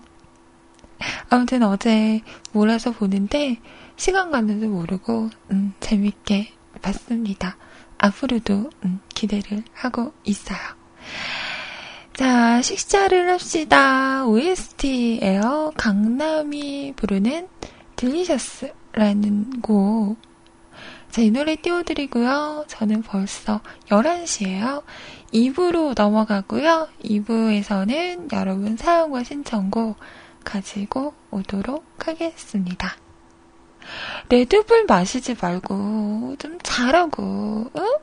[1.29, 2.22] 아무튼 어제
[2.53, 3.59] 몰아서 보는데,
[3.97, 6.51] 시간 가는 줄 모르고, 음, 재밌게
[6.81, 7.59] 봤습니다.
[7.99, 10.59] 앞으로도, 음, 기대를 하고 있어요.
[12.14, 14.25] 자, 식사를 합시다.
[14.25, 15.72] OST예요.
[15.77, 17.49] 강남이 부르는
[17.97, 20.17] 딜리셔스라는 곡.
[21.11, 22.65] 자, 이 노래 띄워드리고요.
[22.67, 24.83] 저는 벌써 11시에요.
[25.33, 26.89] 2부로 넘어가고요.
[27.05, 29.97] 2부에서는 여러분 사연과 신청곡
[30.45, 32.97] 가지고 오도록 하겠습니다.
[34.29, 37.97] 레드불 마시지 말고 좀 잘하고, 응?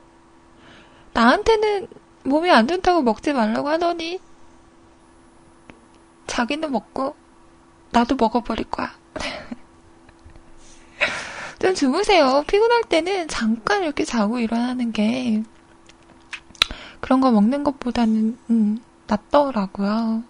[1.12, 1.88] 나한테는
[2.24, 4.20] 몸이 안 좋다고 먹지 말라고 하더니
[6.26, 7.14] 자기는 먹고
[7.90, 8.90] 나도 먹어버릴 거야.
[11.58, 12.44] 좀 주무세요.
[12.46, 15.42] 피곤할 때는 잠깐 이렇게 자고 일어나는 게
[17.00, 20.22] 그런 거 먹는 것보다는 음, 낫더라고요.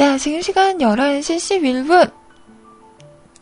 [0.00, 2.10] 자, 지금 시간 11시 11분.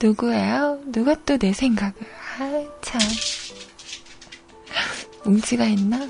[0.02, 0.80] 누구예요?
[0.86, 1.94] 누가 또 내 생각을.
[2.40, 2.98] 아, 참.
[5.24, 5.98] 뭉치가 있나?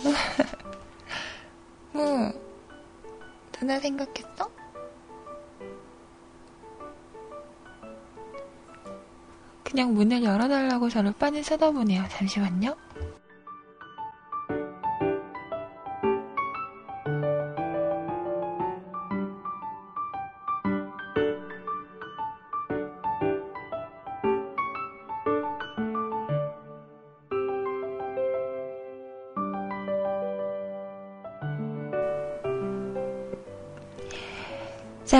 [1.92, 2.32] 뭐,
[3.52, 4.50] 누나 생각했어?
[9.62, 12.04] 그냥 문을 열어달라고 저를 빤히 쳐다보네요.
[12.08, 12.74] 잠시만요.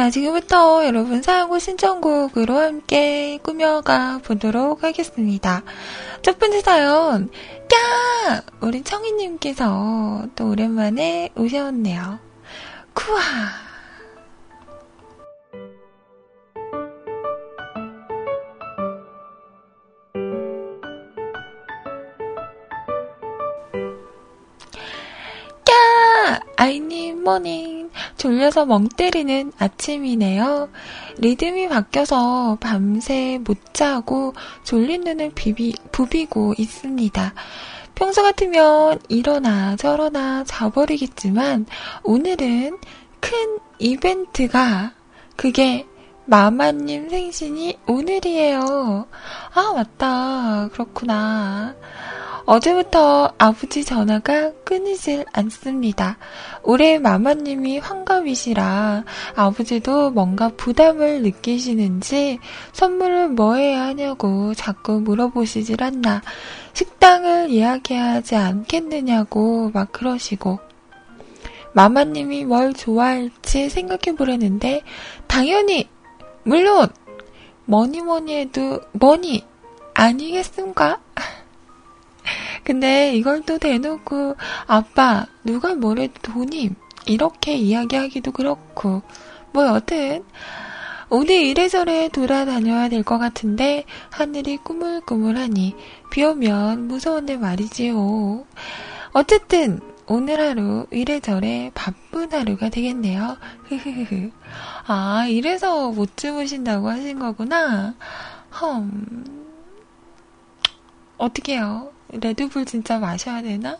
[0.08, 5.62] 자, 지금부터 여러분 사연과 신청곡으로 함께 꾸며가 보도록 하겠습니다.
[6.22, 7.30] 첫 번째 사연,
[7.68, 8.42] 까!
[8.60, 12.20] 우리 청이님께서 또 오랜만에 오셨네요.
[12.94, 13.20] 쿠아!
[25.66, 26.40] 까!
[26.56, 27.77] 아이님 morning.
[28.18, 30.68] 졸려서 멍 때리는 아침이네요.
[31.18, 37.32] 리듬이 바뀌어서 밤새 못 자고 졸린 눈을 비비, 부비고 있습니다.
[37.94, 41.66] 평소 같으면 이러나 저러나 자버리겠지만
[42.02, 42.78] 오늘은
[43.20, 44.92] 큰 이벤트가
[45.36, 45.86] 그게
[46.26, 49.06] 마마님 생신이 오늘이에요.
[49.54, 50.68] 아, 맞다.
[50.72, 51.74] 그렇구나.
[52.48, 56.16] 어제부터 아버지 전화가 끊이질 않습니다.
[56.62, 59.04] 올해 마마님이 환갑이시라
[59.36, 62.38] 아버지도 뭔가 부담을 느끼시는지
[62.72, 66.22] 선물을 뭐 해야 하냐고 자꾸 물어보시질 않나.
[66.72, 70.58] 식당을 예약해야 하지 않겠느냐고 막 그러시고.
[71.74, 74.80] 마마님이 뭘 좋아할지 생각해 보려는데,
[75.26, 75.86] 당연히,
[76.44, 76.88] 물론,
[77.66, 79.44] 뭐니 뭐니 해도 뭐니
[79.92, 81.00] 아니겠습니까?
[82.68, 86.74] 근데 이걸 또 대놓고 아빠 누가 뭐래도 돈임
[87.06, 89.00] 이렇게 이야기하기도 그렇고
[89.54, 90.22] 뭐 여튼
[91.08, 95.74] 오늘 이래저래 돌아다녀야 될 것 같은데 하늘이 꾸물꾸물하니
[96.10, 98.44] 비 오면 무서운데 말이지요.
[99.12, 103.38] 어쨌든 오늘 하루 이래저래 바쁜 하루가 되겠네요.
[103.68, 104.30] 흐흐흐.
[104.86, 107.94] 아, 이래서 못 주무신다고 하신 거구나.
[108.60, 109.24] 험.
[111.16, 111.92] 어떻게요?
[112.10, 113.76] 레드불 진짜 마셔야 되나?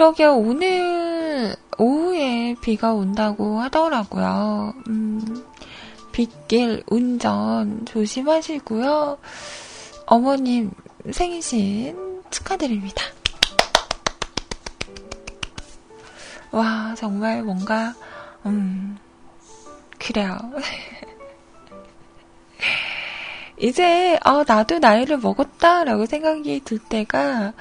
[0.00, 0.34] 그러게요.
[0.34, 4.72] 오늘 오후에 비가 온다고 하더라고요.
[4.88, 5.44] 음,
[6.10, 9.18] 빗길 운전 조심하시고요.
[10.06, 10.70] 어머님
[11.10, 13.04] 생신 축하드립니다.
[16.50, 17.94] 와, 정말 뭔가,
[18.46, 18.96] 음,
[19.98, 20.38] 그래요.
[23.60, 27.52] 이제, 어, 나도 나이를 먹었다라고 생각이 들 때가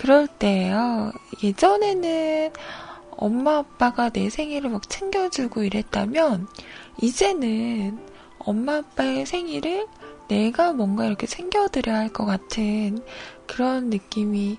[0.00, 1.12] 그럴 때예요.
[1.42, 2.52] 예전에는
[3.10, 6.46] 엄마 아빠가 내 생일을 막 챙겨주고 이랬다면,
[7.02, 7.98] 이제는
[8.38, 9.86] 엄마 아빠의 생일을
[10.28, 13.00] 내가 뭔가 이렇게 챙겨드려야 할 것 같은
[13.46, 14.56] 그런 느낌이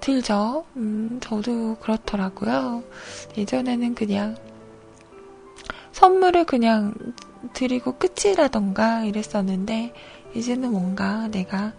[0.00, 0.66] 들죠.
[0.76, 2.84] 음, 저도 그렇더라고요.
[3.38, 4.36] 예전에는 그냥
[5.92, 6.92] 선물을 그냥
[7.54, 9.94] 드리고 끝이라던가 이랬었는데,
[10.34, 11.72] 이제는 뭔가 내가,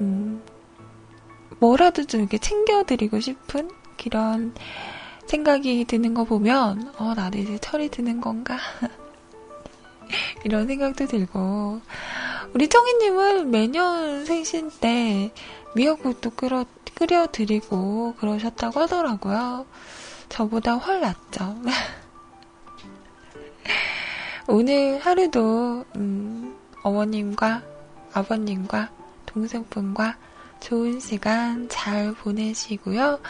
[0.00, 0.40] 음,
[1.60, 3.70] 뭐라도 좀 이렇게 챙겨드리고 싶은
[4.02, 4.54] 그런
[5.26, 8.58] 생각이 드는 거 보면, 어, 나도 이제 철이 드는 건가?
[10.44, 11.80] 이런 생각도 들고,
[12.54, 15.30] 우리 청이님은 매년 생신 때
[15.76, 19.66] 미역국도 끓여, 끓여드리고 그러셨다고 하더라고요.
[20.30, 21.56] 저보다 훨 낫죠.
[24.48, 27.62] 오늘 하루도, 음, 어머님과
[28.14, 28.88] 아버님과
[29.26, 30.16] 동생분과
[30.60, 33.20] 좋은 시간 잘 보내시고요.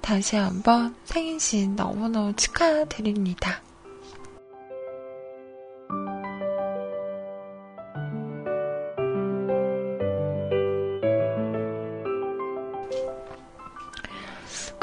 [0.00, 3.62] 다시 한번 생신 너무너무 축하드립니다.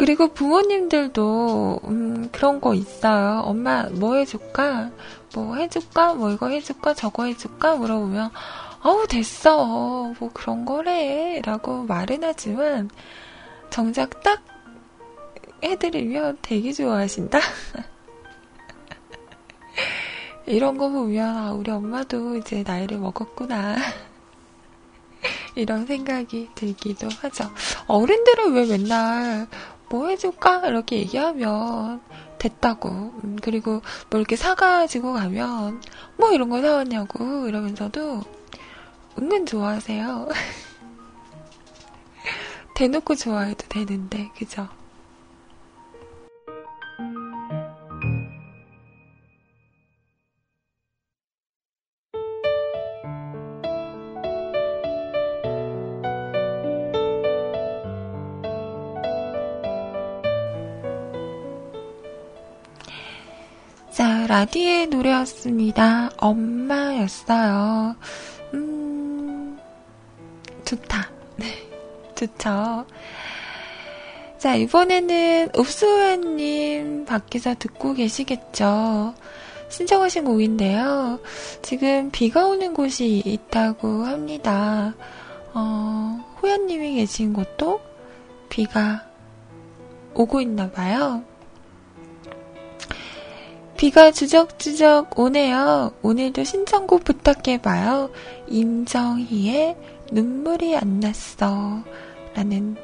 [0.01, 3.41] 그리고 부모님들도 음, 그런 거 있어요.
[3.45, 4.89] 엄마 뭐 해줄까?
[5.35, 6.15] 뭐 해줄까?
[6.15, 6.95] 뭐 이거 해줄까?
[6.95, 7.75] 저거 해줄까?
[7.75, 8.31] 물어보면
[8.83, 10.13] 어우 됐어.
[10.19, 11.41] 뭐 그런 거래.
[11.45, 12.89] 라고 말은 하지만
[13.69, 14.41] 정작 딱
[15.63, 17.39] 해드리면 되게 좋아하신다.
[20.47, 23.75] 이런 거 보면 아, 우리 엄마도 이제 나이를 먹었구나.
[25.55, 27.51] 이런 생각이 들기도 하죠.
[27.87, 29.47] 어른들은 왜 맨날
[29.89, 30.65] 뭐 해줄까?
[30.67, 32.01] 이렇게 얘기하면
[32.39, 32.89] 됐다고.
[32.89, 35.81] 음, 그리고 뭐 이렇게 사가지고 가면
[36.17, 38.40] 뭐 이런 거 사왔냐고 이러면서도
[39.17, 40.27] 은근 좋아하세요.
[42.75, 44.67] 대놓고 좋아해도 되는데, 그죠?
[63.91, 66.11] 자, 라디의 노래였습니다.
[66.17, 67.97] 엄마였어요.
[70.71, 71.09] 음, 좋다.
[71.37, 71.45] 네,
[72.15, 72.85] 좋죠.
[74.37, 79.13] 자, 이번에는 읍수연님 밖에서 듣고 계시겠죠.
[79.69, 81.19] 신청하신 곡인데요.
[81.61, 84.93] 지금 비가 오는 곳이 있다고 합니다.
[85.53, 87.81] 어, 호연님이 계신 곳도
[88.49, 89.05] 비가
[90.13, 91.23] 오고 있나 봐요.
[93.77, 95.93] 비가 주적주적 오네요.
[96.01, 98.11] 오늘도 신청곡 부탁해봐요.
[98.47, 99.75] 임정희의
[100.11, 101.83] 눈물이 안 났어.
[102.35, 102.75] 라는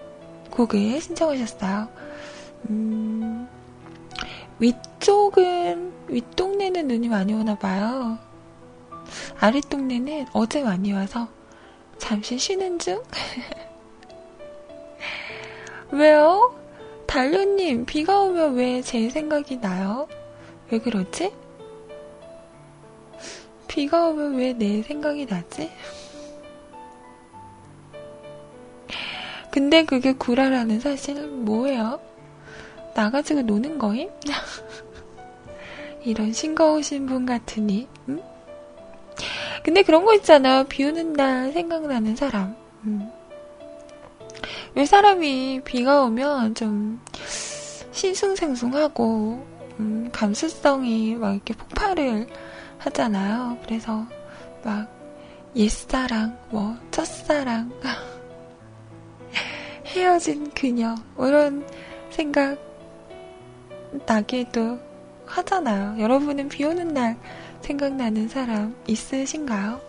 [0.51, 1.87] 곡을 신청하셨어요.
[2.69, 3.47] 음,
[4.59, 8.17] 위쪽은, 윗동네는 눈이 많이 오나 봐요.
[9.39, 11.27] 아랫동네는 어제 많이 와서
[11.97, 13.01] 잠시 쉬는 중?
[15.91, 16.55] 왜요?
[17.05, 20.07] 달료님, 비가 오면 왜 제 생각이 나요?
[20.69, 21.31] 왜 그러지?
[23.67, 25.69] 비가 오면 왜 내 생각이 나지?
[29.57, 31.99] 근데 그게 구라라는 사실은 뭐예요?
[32.93, 34.07] 나가지고 노는 거임?
[36.05, 38.21] 이런 싱거우신 분 같으니, 음?
[39.63, 40.61] 근데 그런 거 있잖아.
[40.61, 42.55] 비 오는 날 생각나는 사람.
[42.83, 43.09] 음.
[44.75, 47.01] 왜 사람이 비가 오면 좀
[47.91, 49.43] 신숭생숭하고
[49.79, 52.27] 음, 감수성이 막 이렇게 폭발을
[52.77, 53.57] 하잖아요.
[53.65, 54.05] 그래서
[54.63, 54.87] 막
[55.55, 57.71] 옛사랑, 뭐 첫사랑,
[59.97, 61.65] 헤어진 그녀 뭐 이런
[62.09, 62.57] 생각
[64.05, 64.79] 나기도
[65.25, 66.01] 하잖아요.
[66.01, 67.17] 여러분은 비 오는 날
[67.61, 69.86] 생각나는 사람 있으신가요?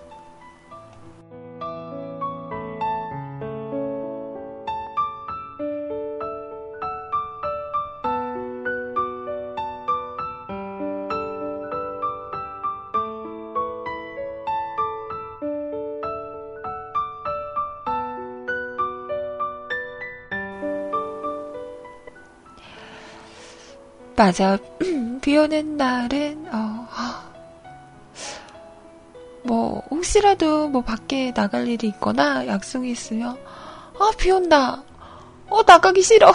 [24.19, 24.59] 맞아.
[25.23, 26.89] 비 오는 날은, 어,
[29.45, 33.39] 뭐, 혹시라도 뭐 밖에 나갈 일이 있거나 약속이 있으면,
[33.97, 34.83] 아, 비 온다.
[35.49, 36.33] 어, 나가기 싫어.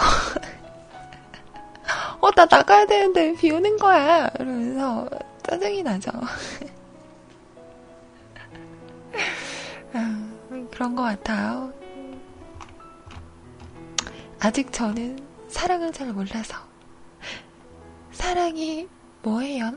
[2.22, 4.30] 어, 나 나가야 되는데 비 오는 거야.
[4.40, 5.06] 이러면서
[5.42, 6.10] 짜증이 나죠.
[9.92, 10.28] 아,
[10.72, 11.70] 그런 것 같아요.
[14.40, 15.18] 아직 저는
[15.48, 16.73] 사랑을 잘 몰라서.
[18.24, 18.88] 사랑이
[19.22, 19.72] 뭐예요?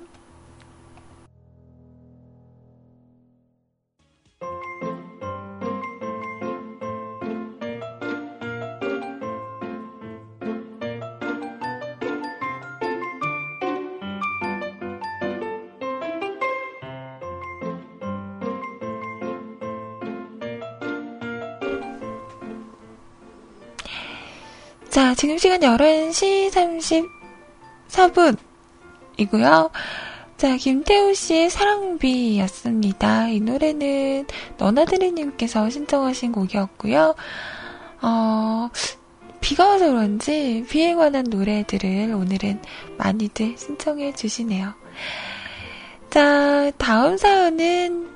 [24.90, 26.50] 자, 지금 시간 11시
[27.98, 29.72] 34분이고요.
[30.38, 33.30] 자, 김태우 씨의 사랑비였습니다.
[33.30, 34.28] 이 노래는
[34.58, 37.16] 너나드리님께서 신청하신 곡이었고요.
[38.02, 38.70] 어,
[39.42, 42.62] 비가 와서 그런지 비에 관한 노래들을 오늘은
[42.98, 44.74] 많이들 신청해 주시네요.
[46.12, 48.10] 자, 다음 사연은,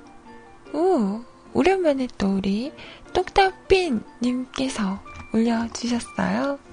[0.74, 1.22] 오,
[1.54, 2.72] 오랜만에 또 우리
[3.14, 5.00] 똑딱빈님께서
[5.34, 6.71] 올려주셨어요.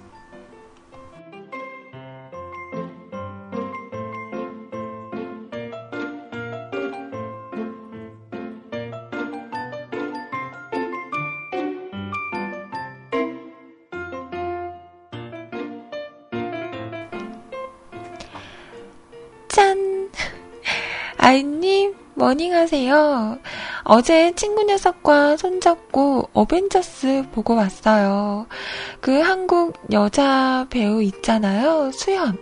[22.18, 23.38] 머닝하세요.
[23.84, 28.46] 어제 친구 녀석과 손잡고 어벤져스 보고 왔어요.
[29.00, 31.90] 그 한국 여자 배우 있잖아요.
[31.92, 32.36] 수현.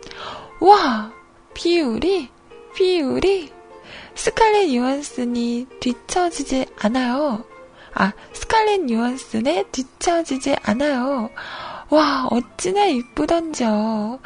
[0.61, 1.13] 와,
[1.55, 2.31] 비율이,
[2.75, 3.53] 비율이.
[4.15, 7.45] 스칼렛 유한슨이 뒤처지지 않아요.
[7.93, 11.29] 아, 스칼렛 유한슨에 뒤처지지 않아요.
[11.91, 14.19] 와, 어찌나 이쁘던지요.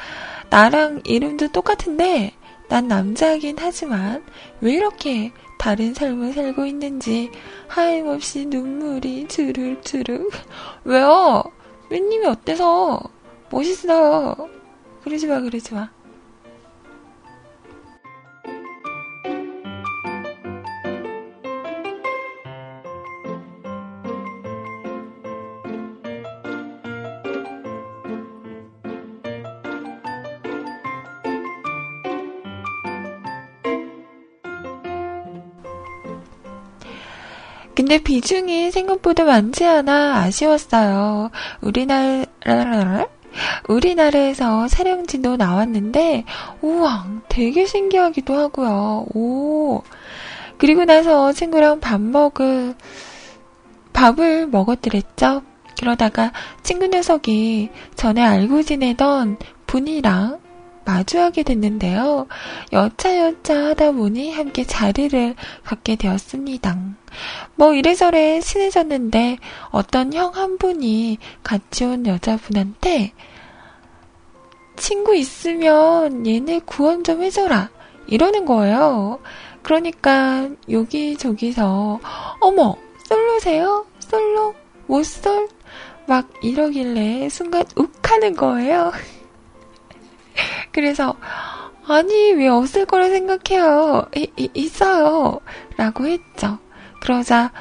[0.48, 2.34] 나랑 이름도 똑같은데,
[2.70, 4.24] 난 남자이긴 하지만
[4.60, 7.28] 왜 이렇게 다른 삶을 살고 있는지
[7.66, 9.76] 하염없이 눈물이 주르르
[10.84, 11.42] 왜요?
[11.90, 13.02] 웬님이 어때서?
[13.50, 14.48] 멋있어요.
[15.02, 15.90] 그러지 마, 그러지 마.
[37.90, 41.32] 근데 비중이 생각보다 많지 않아 아쉬웠어요.
[41.60, 43.08] 우리나라,
[43.68, 46.24] 우리나라에서 촬영진도 나왔는데,
[46.62, 49.06] 우와, 되게 신기하기도 하고요.
[49.12, 49.82] 오.
[50.56, 52.76] 그리고 나서 친구랑 밥 먹을,
[53.92, 55.42] 밥을 먹었더랬죠?
[55.80, 56.30] 그러다가
[56.62, 59.36] 친구 녀석이 전에 알고 지내던
[59.66, 60.38] 분이랑
[60.84, 62.26] 마주하게 됐는데요.
[62.72, 66.76] 여차여차 하다 보니 함께 자리를 갖게 되었습니다.
[67.56, 69.38] 뭐 이래저래 친해졌는데
[69.70, 73.12] 어떤 형 한 분이 같이 온 여자분한테
[74.76, 77.70] 친구 있으면 얘네 구원 좀 해줘라.
[78.06, 79.20] 이러는 거예요.
[79.62, 82.00] 그러니까 여기저기서
[82.40, 82.76] 어머
[83.06, 83.86] 솔로세요?
[83.98, 84.54] 솔로?
[84.86, 85.48] 못솔?
[86.06, 88.92] 막 이러길래 순간 욱 하는 거예요.
[90.72, 91.16] 그래서
[91.86, 94.06] 아니 왜 없을 거라 생각해요.
[94.14, 95.40] 이, 이, 있어요.
[95.76, 96.58] 라고 했죠.
[97.00, 97.52] 그러자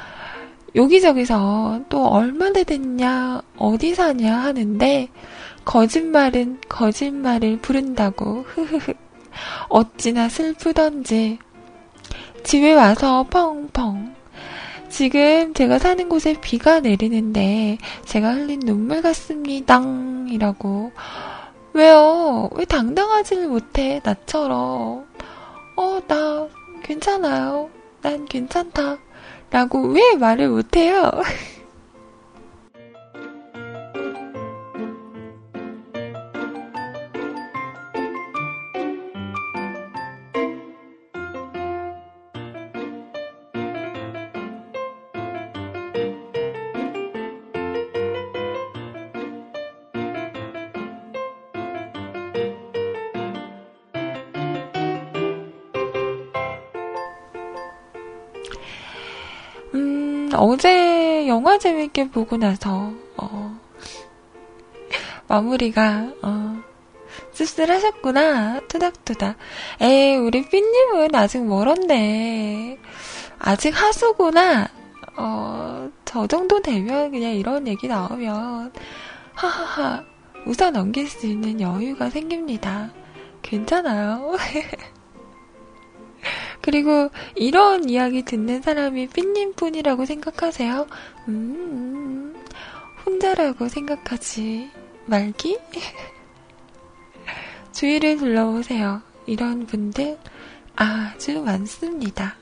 [0.76, 5.08] 여기저기서 또 얼마나 됐냐, 어디 사냐 하는데
[5.64, 8.92] 거짓말은 거짓말을 부른다고 흐흐흐
[9.68, 11.38] 어찌나 슬프던지
[12.42, 14.14] 집에 와서 펑펑
[14.88, 19.80] 지금 제가 사는 곳에 비가 내리는데 제가 흘린 눈물 같습니다
[20.28, 20.92] 이라고
[21.72, 22.48] 왜요?
[22.54, 25.06] 왜 당당하지를 못해, 나처럼.
[25.76, 26.48] 어, 나
[26.82, 27.70] 괜찮아요.
[28.02, 28.98] 난 괜찮다.
[29.50, 31.10] 라고 왜 말을 못해요?
[60.42, 63.60] 어제 영화 재밌게 보고 나서 어,
[65.28, 66.62] 마무리가 어,
[67.32, 68.60] 씁쓸하셨구나.
[68.66, 69.36] 투닥투닥.
[69.82, 72.78] 에이, 우리 삐님은 아직 멀었네.
[73.38, 74.68] 아직 하수구나.
[75.18, 78.72] 어, 저 정도 되면 그냥 이런 얘기 나오면,
[79.34, 80.02] 하하하,
[80.46, 82.90] 웃어 넘길 수 있는 여유가 생깁니다.
[83.42, 84.36] 괜찮아요.
[86.60, 90.86] 그리고 이런 이야기 듣는 사람이 삐님 뿐이라고 생각하세요?
[91.28, 92.34] 음,
[93.04, 94.70] 혼자라고 생각하지
[95.06, 95.58] 말기?
[97.72, 99.02] 주위를 둘러보세요.
[99.26, 100.18] 이런 분들
[100.76, 102.36] 아주 많습니다.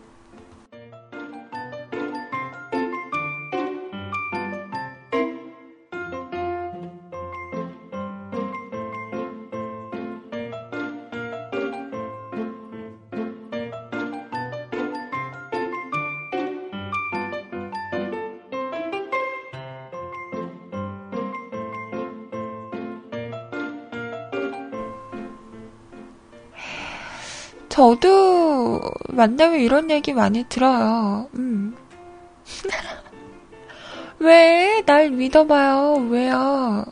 [27.79, 31.29] 저도 만나면 이런 얘기 많이 들어요.
[31.35, 31.77] 음.
[34.19, 34.83] 왜?
[34.85, 36.09] 날 믿어봐요.
[36.11, 36.85] 왜요?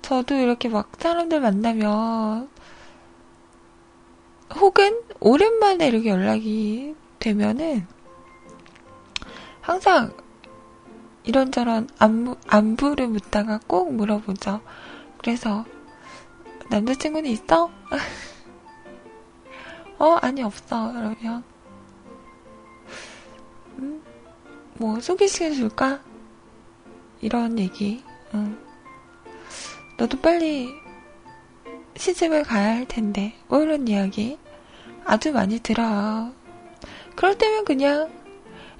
[0.00, 2.48] 저도 이렇게 막 사람들 만나면,
[4.54, 7.86] 혹은 오랜만에 이렇게 연락이 되면은,
[9.60, 10.14] 항상
[11.24, 14.62] 이런저런 안부, 안부를 묻다가 꼭 물어보죠.
[15.18, 15.66] 그래서,
[16.70, 17.70] 남자친구는 있어?
[20.04, 20.92] 어, 아니, 없어.
[20.92, 21.42] 그러면,
[23.78, 24.02] 음,
[24.74, 25.98] 뭐, 소개시켜 줄까?
[27.22, 28.58] 이런 얘기, 응.
[29.96, 30.68] 너도 빨리
[31.96, 34.38] 시집을 가야 할 텐데, 뭐 이런 이야기
[35.06, 36.34] 아주 많이 들어요.
[37.16, 38.12] 그럴 때면 그냥,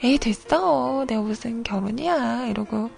[0.03, 1.07] 에이, 됐어.
[1.09, 2.49] 내가 무슨 결혼이야.
[2.49, 2.91] 이러고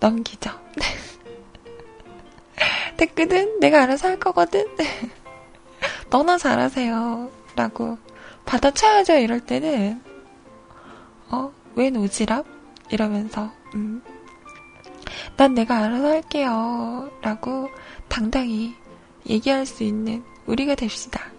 [0.00, 0.50] 넘기죠.
[2.98, 3.58] 됐거든?
[3.60, 4.66] 내가 알아서 할 거거든?
[6.10, 7.43] 너나 잘하세요.
[7.56, 7.98] 라고
[8.44, 9.14] 받아쳐야죠.
[9.14, 10.02] 이럴 때는
[11.30, 11.52] 어?
[11.74, 12.44] 웬 오지랖?
[12.90, 14.02] 이러면서 음.
[15.36, 17.10] 난 내가 알아서 할게요.
[17.22, 17.68] 라고
[18.08, 18.74] 당당히
[19.28, 21.33] 얘기할 수 있는 우리가 됩시다.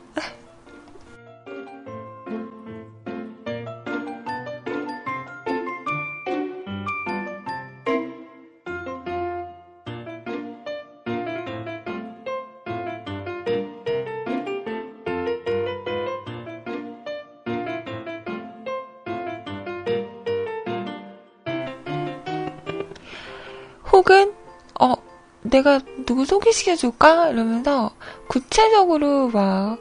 [25.56, 27.92] 내가 누구 소개시켜줄까 이러면서
[28.28, 29.78] 구체적으로 막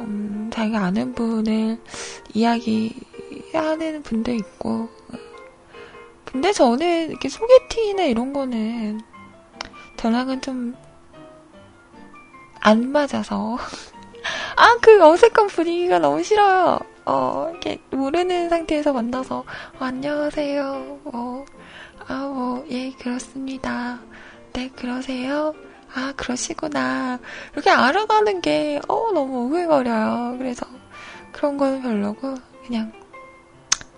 [0.00, 1.78] 음, 자기가 아는 분을
[2.34, 4.88] 이야기하는 분도 있고
[6.24, 9.00] 근데 저는 이렇게 소개팅이나 이런 거는
[9.96, 10.74] 저랑은 좀
[12.62, 13.58] 안 맞아서
[14.56, 16.78] 아 그 어색한 분위기가 너무 싫어요.
[17.04, 19.44] 어 이렇게 모르는 상태에서 만나서 어,
[19.84, 21.00] 안녕하세요.
[21.04, 21.44] 어
[22.08, 24.00] 아, 뭐, 예, 그렇습니다.
[24.52, 25.54] 네, 그러세요?
[25.94, 27.18] 아, 그러시구나.
[27.54, 30.36] 이렇게 알아가는 게, 어, 너무 우글거려요.
[30.38, 30.66] 그래서
[31.32, 32.34] 그런 거는 별로고,
[32.66, 32.92] 그냥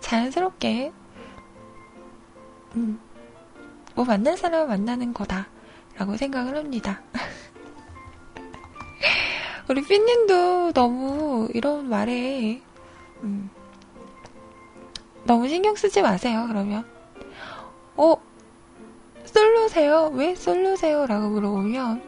[0.00, 0.92] 자연스럽게,
[2.76, 3.00] 음,
[3.96, 5.48] 뭐 만날 사람 만나는 거다.
[5.96, 7.00] 라고 생각을 합니다.
[9.68, 12.60] 우리 삐님도 너무 이런 말에,
[13.22, 13.50] 음,
[15.24, 16.84] 너무 신경 쓰지 마세요, 그러면.
[17.96, 18.16] 어,
[19.34, 20.12] 솔로세요?
[20.14, 21.06] 왜 솔로세요?
[21.06, 22.02] 라고 물어보면,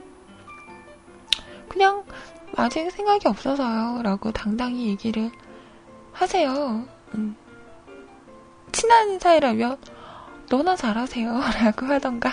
[1.68, 2.05] 그냥
[2.55, 4.03] 아직 생각이 없어서요.
[4.03, 5.31] 라고 당당히 얘기를
[6.12, 6.87] 하세요.
[7.14, 7.37] 음.
[8.70, 9.77] 친한 사이라면,
[10.49, 11.41] 너나 잘하세요.
[11.61, 12.31] 라고 하던가.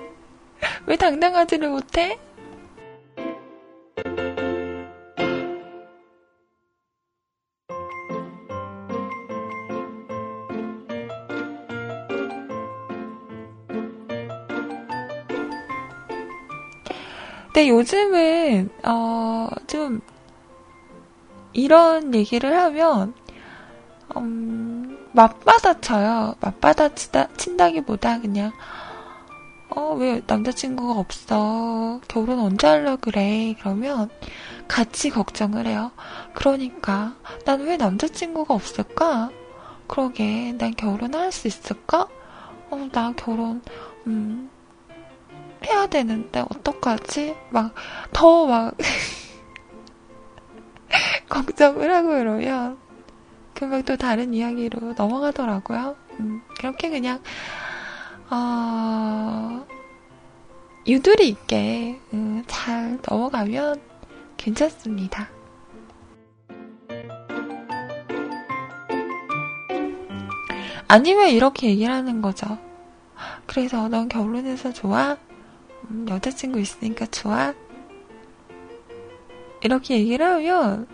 [0.86, 2.18] 왜 당당하지를 못해?
[17.56, 20.02] 근데 요즘은, 어, 좀,
[21.54, 23.14] 이런 얘기를 하면,
[24.16, 26.34] 음, 맞받아쳐요.
[26.40, 28.52] 맞받아치다, 친다기보다 그냥,
[29.70, 32.00] 어, 왜 남자친구가 없어?
[32.08, 33.54] 결혼 언제 하려 그래?
[33.58, 34.10] 그러면
[34.68, 35.92] 같이 걱정을 해요.
[36.34, 37.14] 그러니까,
[37.46, 39.30] 난 왜 남자친구가 없을까?
[39.86, 42.06] 그러게, 난 결혼할 수 있을까?
[42.70, 43.62] 어, 나 결혼,
[44.06, 44.50] 음,
[45.66, 47.36] 해야 되는데 어떡하지?
[47.50, 47.74] 막
[48.12, 48.74] 더 막
[51.28, 52.78] 걱정을 하고 이러면
[53.54, 55.96] 금방 또 다른 이야기로 넘어가더라고요.
[56.20, 57.22] 음, 그렇게 그냥
[58.30, 59.64] 어,
[60.86, 63.80] 유두리 있게 음, 잘 넘어가면
[64.36, 65.28] 괜찮습니다.
[70.88, 72.58] 아니면 이렇게 얘기를 하는 거죠.
[73.46, 75.16] 그래서 넌 결혼해서 좋아?
[75.90, 77.52] 음, 여자친구 있으니까 좋아?
[79.62, 80.86] 이렇게 얘기를 하면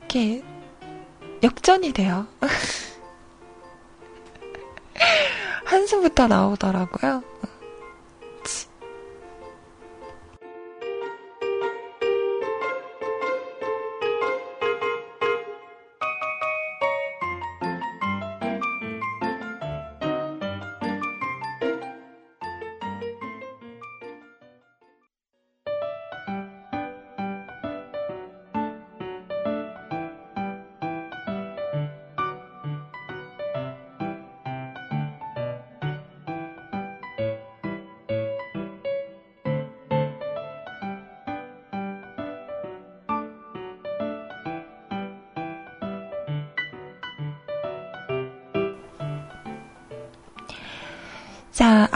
[0.00, 0.42] 이렇게
[1.42, 2.26] 역전이 돼요.
[5.64, 7.22] 한숨부터 나오더라고요.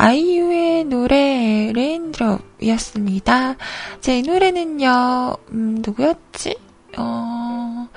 [0.02, 3.54] 아이유의 노래 레인드롭이었습니다.
[4.00, 6.56] 제 노래는요, 음, 누구였지?
[6.98, 7.88] 어,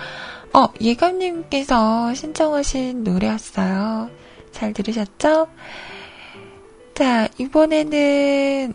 [0.54, 4.12] 어, 예감님께서 신청하신 노래였어요.
[4.52, 5.48] 잘 들으셨죠?
[6.94, 8.74] 자, 이번에는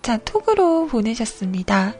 [0.00, 1.94] 자, 톡으로 보내셨습니다.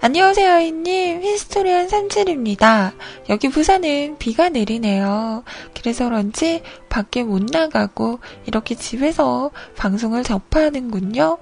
[0.00, 1.22] 안녕하세요, 아이님.
[1.22, 2.92] 히스토리한 삼칠입니다.
[3.30, 5.42] 여기 부산은 비가 내리네요.
[5.74, 11.38] 그래서 그런지 밖에 못 나가고 이렇게 집에서 방송을 접하는군요.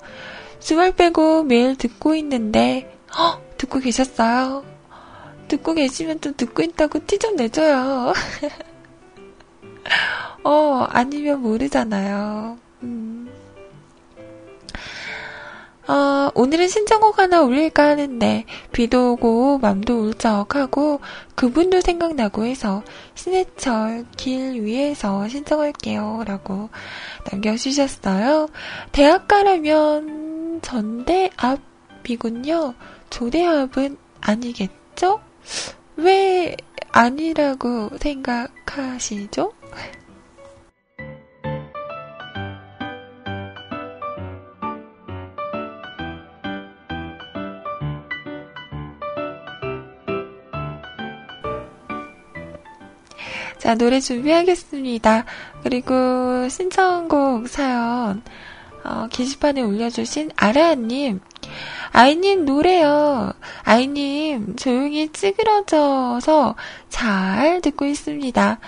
[0.61, 4.65] 주말 빼고 매일 듣고 있는데, 헉, 듣고 계셨어요?
[5.49, 8.13] 듣고 계시면 또 듣고 있다고 티 좀 내줘요.
[10.45, 12.59] 어, 아니면 모르잖아요.
[12.83, 13.24] 음.
[15.87, 21.01] 어, 오늘은 신청곡 하나 올릴까 하는데 비도 오고 맘도 울적하고
[21.35, 22.83] 그분도 생각나고 해서
[23.15, 26.71] 신해철 길 위에서 신청할게요 라고
[27.31, 28.49] 남겨주셨어요.
[28.93, 32.75] 대학가라면 전대 앞이군요.
[33.11, 35.21] 조대합은 아니겠죠?
[35.97, 36.57] 왜
[36.93, 39.53] 아니라고 생각하시죠?
[53.65, 55.25] 자, 노래 준비하겠습니다.
[55.63, 58.23] 그리고 신청곡 사연,
[58.85, 61.21] 어, 게시판에 올려주신 아라님,
[61.91, 63.33] 아이님 노래요.
[63.63, 66.57] 아이님 조용히 찌그러져서
[66.91, 68.59] 잘 듣고 있습니다.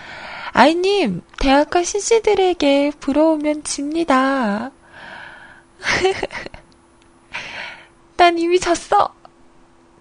[0.52, 4.70] 아이님 대학가 시시들에게 부러우면 집니다.
[8.16, 9.14] 난 이미 졌어.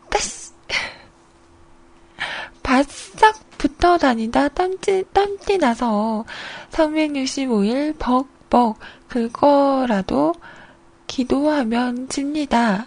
[0.09, 0.53] 따시.
[2.63, 6.23] 바싹 붙어 다니다 땀띠, 땀띠 나서
[6.69, 10.35] 365일 벅벅 그거라도
[11.07, 12.85] 기도하면 집니다.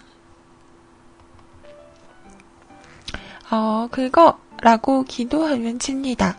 [3.51, 6.37] 어, 그거라고 기도하면 집니다.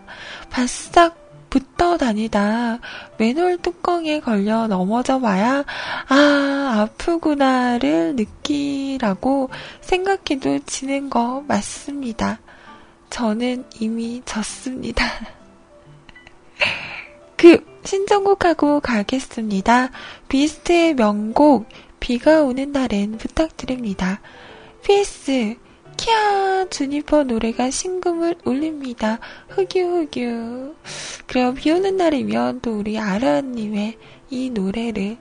[0.49, 1.19] 바싹
[1.51, 2.79] 붙어 다니다
[3.19, 5.65] 맨홀 뚜껑에 걸려 넘어져 봐야
[6.09, 9.51] 아 아프구나를 느끼라고
[9.83, 12.39] 생각해도 지는 거 맞습니다.
[13.11, 15.05] 저는 이미 졌습니다.
[17.37, 19.91] 그 신청곡하고 가겠습니다.
[20.29, 21.67] 비스트의 명곡
[21.99, 24.21] 비가 오는 날엔 부탁드립니다.
[24.83, 25.57] PS
[25.97, 29.19] 키아 주니퍼 노래가 신금을 울립니다.
[29.49, 30.75] 흑유흑유.
[31.27, 31.55] 그래요.
[31.55, 33.99] 비 오는 날이면 또 우리 아라님의
[34.31, 35.19] 이 노래를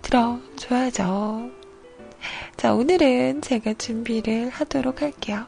[0.00, 1.50] 들어줘야죠.
[2.56, 5.46] 자, 오늘은 제가 준비를 하도록 할게요.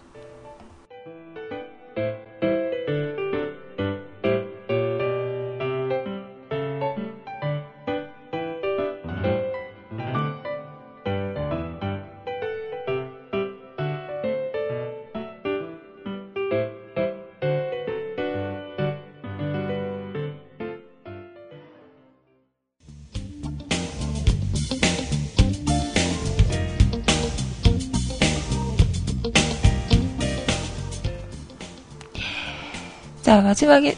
[33.34, 33.96] 자, 마지막에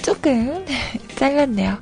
[0.00, 0.64] 조금
[1.16, 1.76] 잘랐네요.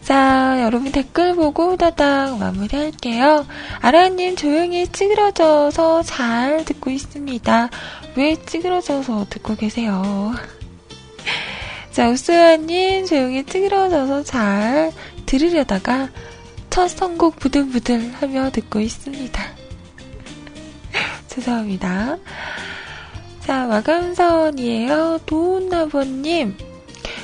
[0.00, 3.44] 자, 여러분 댓글 보고 후다닥 마무리할게요.
[3.80, 7.68] 아라님 조용히 찌그러져서 잘 듣고 있습니다.
[8.14, 10.32] 왜 찌그러져서 듣고 계세요?
[11.90, 14.92] 자, 우수아님 조용히 찌그러져서 잘
[15.26, 16.10] 들으려다가
[16.70, 19.42] 첫 선곡 부들부들 하며 듣고 있습니다.
[21.26, 22.18] 죄송합니다.
[23.44, 25.20] 자, 마감선이에요.
[25.26, 26.56] 도훈나버님.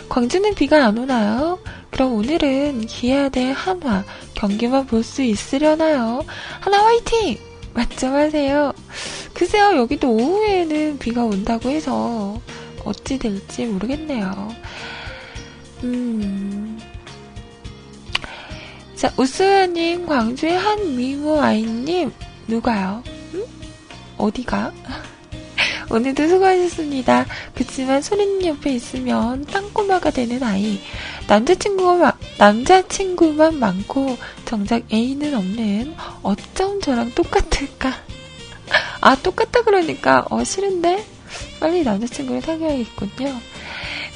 [0.08, 1.58] 광주는 비가 안 오나요?
[1.90, 4.04] 그럼 오늘은 기아대 한화
[4.34, 6.24] 경기만 볼 수 있으려나요?
[6.60, 7.38] 하나 화이팅!
[7.74, 8.72] 맞죠 하세요.
[9.34, 12.40] 글쎄요, 여기도 오후에는 비가 온다고 해서
[12.84, 14.48] 어찌 될지 모르겠네요.
[15.84, 16.78] 음.
[18.96, 22.10] 자, 우수야님, 광주의 한미모 아이님,
[22.48, 23.04] 누가요?
[23.34, 23.44] 음?
[24.16, 24.72] 어디가?
[25.90, 27.26] 오늘도 수고하셨습니다.
[27.54, 30.80] 그치만 소리님 옆에 있으면 땅꼬마가 되는 아이.
[31.26, 37.94] 남자친구가, 남자친구만 많고 정작 애인은 없는 어쩜 저랑 똑같을까?
[39.00, 41.04] 아, 똑같다 그러니까, 어, 싫은데?
[41.58, 43.40] 빨리 남자친구를 사귀어야겠군요.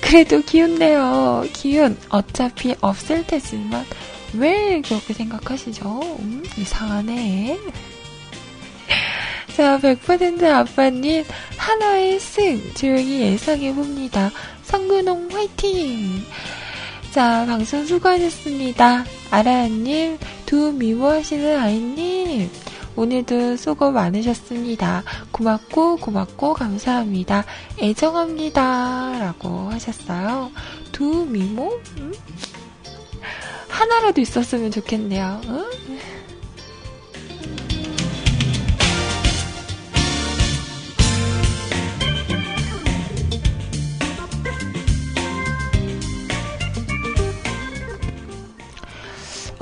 [0.00, 1.46] 그래도 기운내요.
[1.52, 1.96] 기운.
[2.10, 3.86] 어차피 없을 테지만,
[4.34, 6.16] 왜 그렇게 생각하시죠?
[6.18, 7.58] 음, 이상하네.
[9.56, 11.24] 자, 100% 아빠님,
[11.58, 14.30] 하나의 승, 조용히 예상해봅니다.
[14.62, 16.24] 성근홍 화이팅!
[17.10, 19.04] 자, 방송 수고하셨습니다.
[19.30, 22.50] 아라님, 두 미워하시는 아이님,
[22.96, 25.02] 오늘도 수고 많으셨습니다.
[25.30, 27.44] 고맙고, 고맙고, 감사합니다.
[27.78, 29.18] 애정합니다.
[29.18, 30.50] 라고 하셨어요.
[30.92, 31.78] 두 미모?
[31.98, 32.12] 음?
[33.68, 35.40] 하나라도 있었으면 좋겠네요.
[35.44, 35.64] 응?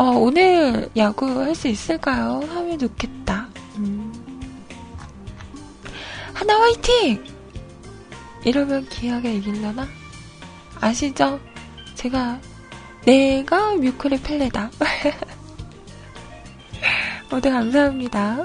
[0.01, 2.41] 어, 오늘 야구 할 수 있을까요?
[2.49, 3.47] 하면 좋겠다.
[3.77, 4.11] 음.
[6.33, 7.23] 하나 화이팅!
[8.43, 9.87] 이러면 기아가 이길려나?
[10.81, 11.39] 아시죠?
[11.97, 12.41] 제가
[13.05, 14.71] 내가 뮤클의 펠레다.
[17.31, 18.43] 모두 감사합니다.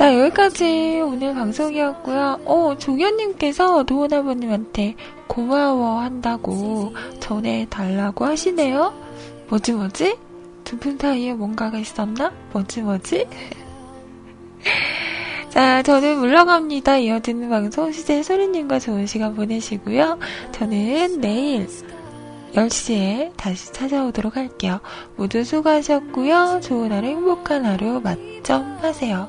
[0.00, 2.40] 자, 여기까지 오늘 방송이었고요.
[2.46, 4.94] 어, 종현님께서 도훈 아버님한테
[5.26, 8.94] 고마워 한다고 전해달라고 하시네요.
[9.50, 10.16] 뭐지, 뭐지?
[10.64, 12.32] 두 분 사이에 뭔가가 있었나?
[12.54, 13.26] 뭐지, 뭐지?
[15.50, 16.96] 자, 저는 물러갑니다.
[16.96, 20.18] 이어지는 방송 시제 소리님과 좋은 시간 보내시고요.
[20.52, 21.68] 저는 내일
[22.54, 24.80] 10시에 다시 찾아오도록 할게요.
[25.16, 26.60] 모두 수고하셨고요.
[26.62, 29.28] 좋은 하루, 행복한 하루 맞점 하세요.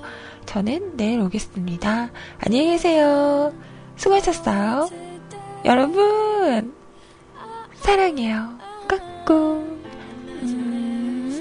[0.51, 2.09] 저는 내일 오겠습니다.
[2.39, 3.53] 안녕히 계세요.
[3.95, 4.89] 수고하셨어요.
[5.63, 6.75] 여러분,
[7.75, 8.57] 사랑해요.
[8.85, 9.81] 까꿍.
[10.41, 11.39] 음,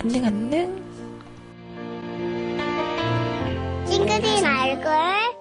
[0.00, 0.82] 안녕, 안녕.
[3.86, 5.37] 찡그린 얼굴.